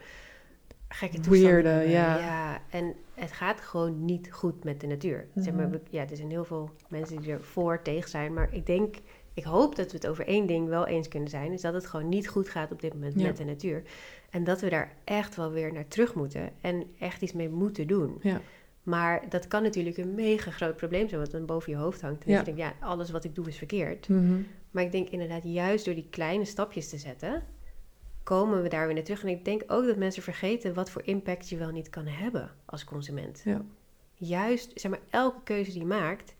[0.88, 1.42] gekke toestanden.
[1.62, 1.90] Weirde, we hebben.
[1.90, 2.18] ja.
[2.18, 5.26] Ja, en het gaat gewoon niet goed met de natuur.
[5.34, 5.76] Zeg maar, Mhm.
[5.90, 8.32] ja, er zijn heel veel mensen die er voor, tegen zijn.
[8.32, 8.94] Maar ik denk,
[9.34, 11.52] ik hoop dat we het over één ding wel eens kunnen zijn.
[11.52, 13.26] Is dat het gewoon niet goed gaat op dit moment Ja.
[13.26, 13.82] met de natuur.
[14.30, 16.50] En dat we daar echt wel weer naar terug moeten.
[16.60, 18.18] En echt iets mee moeten doen.
[18.22, 18.40] Ja.
[18.82, 22.24] Maar dat kan natuurlijk een mega groot probleem zijn, wat dan boven je hoofd hangt.
[22.24, 22.38] En Ja.
[22.38, 24.08] je denkt, ja, alles wat ik doe is verkeerd.
[24.08, 24.40] Mhm.
[24.70, 27.42] Maar ik denk inderdaad, juist door die kleine stapjes te zetten,
[28.22, 29.22] komen we daar weer naar terug.
[29.22, 32.50] En ik denk ook dat mensen vergeten wat voor impact je wel niet kan hebben
[32.64, 33.42] als consument.
[33.44, 33.62] Ja.
[34.14, 36.34] Juist, zeg maar, elke keuze die je maakt,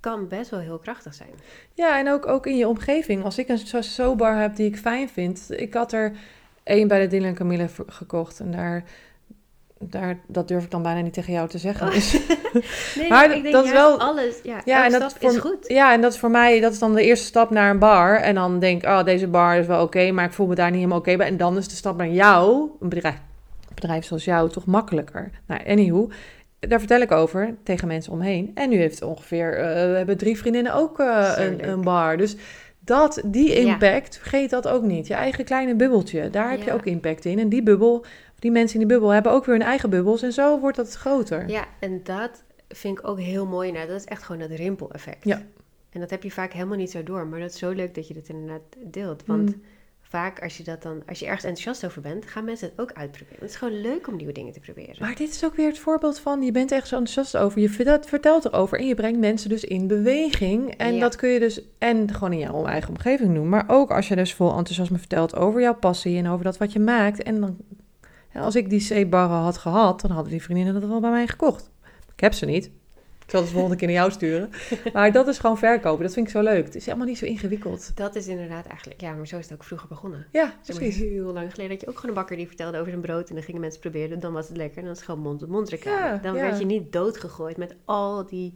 [0.00, 1.30] kan best wel heel krachtig zijn.
[1.74, 3.24] Ja, en ook, ook in je omgeving.
[3.24, 5.46] Als ik een zo-bar heb die ik fijn vind.
[5.50, 6.16] Ik had er
[6.62, 8.40] één bij de Dylan Camille gekocht.
[8.40, 8.84] En daar,
[9.78, 11.86] daar, dat durf ik dan bijna niet tegen jou te zeggen.
[11.86, 11.92] Oh.
[11.94, 12.12] Dus-
[12.96, 15.68] Nee, Maar ik denk dat is wel- alles, ja, Ja, en dat voor- is goed.
[15.68, 18.16] Ja, en dat is voor mij, dat is dan de eerste stap naar een bar.
[18.16, 20.66] En dan denk ik, oh, deze bar is wel oké, maar ik voel me daar
[20.70, 21.26] niet helemaal oké bij.
[21.26, 23.18] En dan is de stap naar jou, een bedrijf,
[23.74, 25.30] bedrijf zoals jou, toch makkelijker.
[25.46, 26.10] Nou, anyhow,
[26.58, 28.50] daar vertel ik over tegen mensen omheen.
[28.54, 32.16] En nu heeft ongeveer, eh, we hebben drie vriendinnen ook eh, een, een bar.
[32.16, 32.36] Dus
[32.80, 33.72] dat, die Ja.
[33.72, 35.06] impact, vergeet dat ook niet.
[35.06, 37.38] Je eigen kleine bubbeltje, daar heb je ook impact in.
[37.38, 38.04] En die bubbel,
[38.38, 40.22] die mensen in die bubbel hebben ook weer hun eigen bubbels.
[40.22, 41.48] En zo wordt dat groter.
[41.48, 43.72] Ja, en dat vind ik ook heel mooi.
[43.72, 45.24] Nou, dat is echt gewoon dat rimpeleffect.
[45.24, 45.42] Ja.
[45.90, 47.26] En dat heb je vaak helemaal niet zo door.
[47.26, 49.22] Maar dat is zo leuk dat je dat inderdaad deelt.
[49.26, 49.62] Want Mm.
[50.10, 52.92] Vaak als je dat dan, als je ergens enthousiast over bent, gaan mensen het ook
[52.92, 53.40] uitproberen.
[53.40, 54.96] Het is gewoon leuk om nieuwe dingen te proberen.
[54.98, 58.06] Maar dit is ook weer het voorbeeld van, je bent zo enthousiast over, je vertelt,
[58.06, 60.74] vertelt erover en je brengt mensen dus in beweging.
[60.76, 61.00] En Ja.
[61.00, 64.16] dat kun je dus, en gewoon in jouw eigen omgeving doen, maar ook als je
[64.16, 67.22] dus vol enthousiasme vertelt over jouw passie en over dat wat je maakt.
[67.22, 67.56] En dan,
[68.34, 71.70] als ik die zeebarren had gehad, dan hadden die vriendinnen dat wel bij mij gekocht.
[72.14, 72.70] Ik heb ze niet.
[73.30, 74.50] Ik zal het de volgende keer naar jou sturen.
[74.92, 76.64] Maar dat is gewoon verkopen, dat vind ik zo leuk.
[76.64, 77.96] Het is helemaal niet zo ingewikkeld.
[77.96, 80.26] Dat is inderdaad eigenlijk, ja, maar zo is het ook vroeger begonnen.
[80.32, 80.96] Ja, precies.
[80.96, 83.28] heel lang geleden had je ook gewoon een bakker die vertelde over zijn brood.
[83.28, 84.76] En dan gingen mensen proberen, dan was het lekker.
[84.76, 86.06] En dan was het gewoon mond-tot-mond reclame.
[86.06, 86.40] Ja, dan ja.
[86.40, 88.52] werd je niet doodgegooid met al die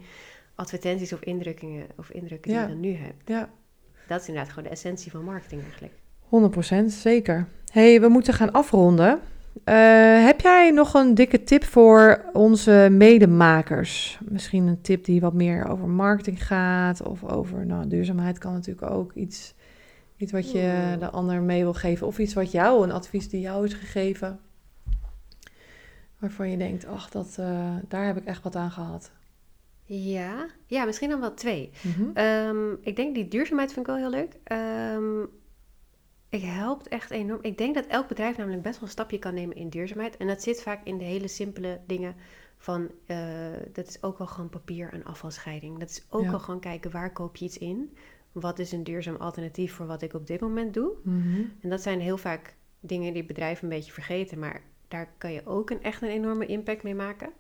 [0.55, 2.67] advertenties of indrukkingen, of indrukken die Ja.
[2.67, 3.23] je dan nu hebt.
[3.29, 3.51] Ja.
[4.09, 5.93] Dat is inderdaad gewoon de essentie van marketing eigenlijk.
[6.29, 7.49] 100%, zeker.
[7.73, 9.21] hey, we moeten gaan afronden.
[9.65, 14.19] Eh, heb jij nog een dikke tip voor onze medemakers?
[14.29, 18.91] Misschien een tip die wat meer over marketing gaat of over nou, duurzaamheid kan natuurlijk
[18.91, 19.55] ook iets,
[20.17, 20.99] iets wat je Hmm.
[20.99, 24.41] de ander mee wil geven of iets wat jou, een advies die jou is gegeven.
[26.19, 29.11] Waarvan je denkt, ach, dat, eh, daar heb ik echt wat aan gehad.
[29.87, 31.71] Ja, ja misschien dan wel twee.
[31.83, 32.11] Mhm.
[32.15, 34.37] Ehm, ik denk die duurzaamheid vind ik wel heel leuk.
[34.45, 35.27] Ehm,
[36.35, 37.39] ik helpt echt enorm.
[37.43, 40.17] Ik denk dat elk bedrijf namelijk best wel een stapje kan nemen in duurzaamheid.
[40.17, 42.15] En dat zit vaak in de hele simpele dingen
[42.57, 43.19] van, uh,
[43.73, 45.79] dat is ook wel gewoon papier en afvalscheiding.
[45.79, 47.97] Dat is ook wel gewoon kijken, waar koop je iets in?
[48.33, 50.93] Wat is een duurzaam alternatief voor wat ik op dit moment doe?
[51.03, 51.43] Mhm.
[51.61, 54.39] En dat zijn heel vaak dingen die bedrijven een beetje vergeten.
[54.39, 57.33] Maar daar kan je ook een, echt een enorme impact mee maken.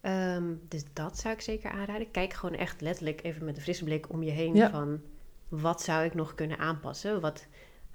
[0.00, 2.10] Ehm, dus dat zou ik zeker aanraden.
[2.10, 5.00] Kijk gewoon echt letterlijk even met een frisse blik om je heen van
[5.48, 7.20] wat zou ik nog kunnen aanpassen?
[7.20, 7.46] Wat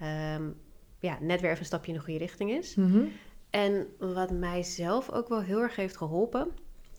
[0.02, 0.56] um,
[1.00, 2.76] ja, net weer even een stapje in de goede richting is.
[2.76, 3.04] Mhm.
[3.50, 6.48] En wat mij zelf ook wel heel erg heeft geholpen.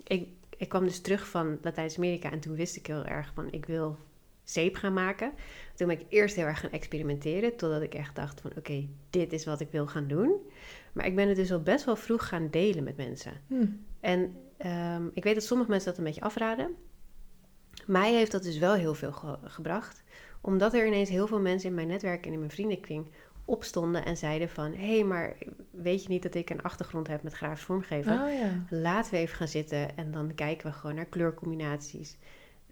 [0.05, 3.67] Ik, ik kwam dus terug van Latijns-Amerika en toen wist ik heel erg van ik
[3.67, 3.99] wil
[4.45, 5.33] zeep gaan maken.
[5.75, 9.33] Toen ben ik eerst heel erg gaan experimenteren, totdat ik echt dacht van oké, dit
[9.33, 10.33] is wat ik wil gaan doen.
[10.93, 13.33] Maar ik ben het dus al best wel vroeg gaan delen met mensen.
[13.47, 13.67] Hm.
[14.01, 16.75] En ehm, ik weet dat sommige mensen dat een beetje afraden.
[17.87, 19.13] Mij heeft dat dus wel heel veel
[19.45, 20.00] gebracht.
[20.41, 23.11] Omdat er ineens heel veel mensen in mijn netwerk en in mijn vriendenkring
[23.45, 24.73] opstonden en zeiden van...
[24.73, 25.37] hé, hey, maar
[25.71, 28.13] weet je niet dat ik een achtergrond heb met grafisch vormgeven?
[28.13, 28.65] Oh, ja.
[28.71, 32.19] Laten we even gaan zitten en dan kijken we gewoon naar kleurcombinaties.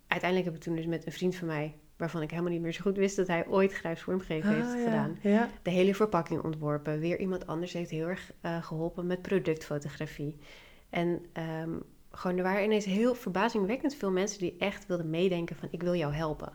[0.06, 1.74] Uiteindelijk heb ik toen dus met een vriend van mij...
[1.96, 4.84] waarvan ik helemaal niet meer zo goed wist dat hij ooit grafisch vormgeven heeft ja.
[4.84, 5.18] gedaan...
[5.20, 5.48] Ja.
[5.62, 7.00] de hele verpakking ontworpen.
[7.00, 10.36] Weer iemand anders heeft heel erg eh, geholpen met productfotografie.
[10.90, 11.70] En ehm,
[12.10, 15.94] gewoon, er waren ineens heel verbazingwekkend veel mensen die echt wilden meedenken van ik wil
[15.94, 16.52] jou helpen.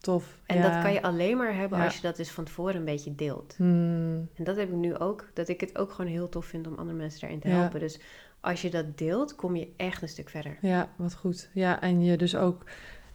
[0.00, 0.38] Tof.
[0.46, 0.62] En ja.
[0.62, 1.84] dat kan je alleen maar hebben Ja.
[1.84, 3.54] als je dat dus van tevoren een beetje deelt.
[3.56, 4.28] Hmm.
[4.34, 6.74] En dat heb ik nu ook, dat ik het ook gewoon heel tof vind om
[6.74, 7.80] andere mensen daarin te helpen.
[7.80, 8.00] Dus
[8.40, 10.58] als je dat deelt, kom je echt een stuk verder.
[10.60, 11.50] Ja, wat goed.
[11.52, 12.64] Ja, en je dus ook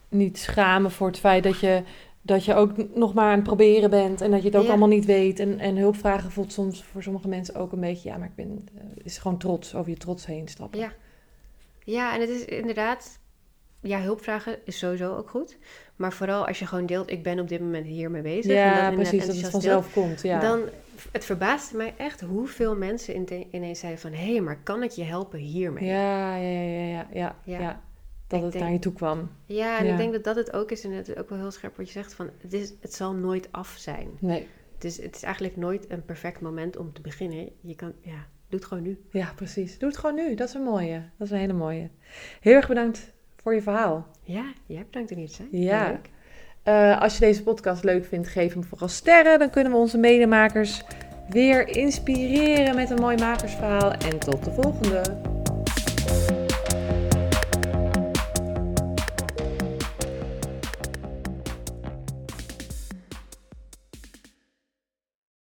[0.09, 1.84] niet schamen voor het feit dat je,
[2.21, 4.69] dat je ook nog maar aan het proberen bent en dat je het ook Ja.
[4.69, 5.39] allemaal niet weet.
[5.39, 8.67] En, en hulpvragen voelt soms voor sommige mensen ook een beetje, ja, maar ik ben,
[8.75, 10.79] eh, is gewoon trots, over je trots heen stappen.
[10.79, 10.91] Ja.
[11.86, 13.19] Ja, en het is inderdaad,
[13.84, 15.57] ja, hulpvragen is sowieso ook goed.
[15.95, 18.51] Maar vooral als je gewoon deelt, ik ben op dit moment hiermee bezig.
[18.51, 20.21] en Ja, precies, dat het deelt, vanzelf komt.
[20.21, 20.39] Ja.
[20.39, 20.61] Dan,
[21.11, 24.11] het verbaasde mij echt hoeveel mensen ine- ineens zeiden van...
[24.11, 25.86] hé, hey, maar kan ik je helpen hiermee?
[25.86, 27.81] ja, ja, ja, ja, ja, ja, Ja.
[28.27, 29.29] Dat Ik het denk- naar je toe kwam.
[29.45, 29.91] Ja, en Ja.
[29.91, 30.84] ik denk dat dat het ook is.
[30.84, 32.29] En het is ook wel heel scherp wat je zegt van...
[32.41, 34.07] het, is, het zal nooit af zijn.
[34.19, 37.49] Nee, Dus het is eigenlijk nooit een perfect moment om te beginnen.
[37.61, 38.99] Je kan, ja, doe het gewoon nu.
[39.11, 39.77] ja, precies.
[39.79, 40.36] Doe het gewoon nu.
[40.36, 41.03] Dat is een mooie.
[41.17, 41.89] Dat is een hele mooie.
[42.39, 43.12] Heel erg bedankt
[43.43, 44.07] voor je verhaal.
[44.23, 45.47] Ja, jij bedankt er niet te zijn.
[45.51, 45.87] Ja.
[45.87, 46.09] Leuk.
[46.63, 49.39] Eh, als je deze podcast leuk vindt, geef hem vooral sterren.
[49.39, 50.83] Dan kunnen we onze medemakers
[51.29, 53.91] weer inspireren met een mooi makersverhaal.
[53.91, 55.31] En tot de volgende.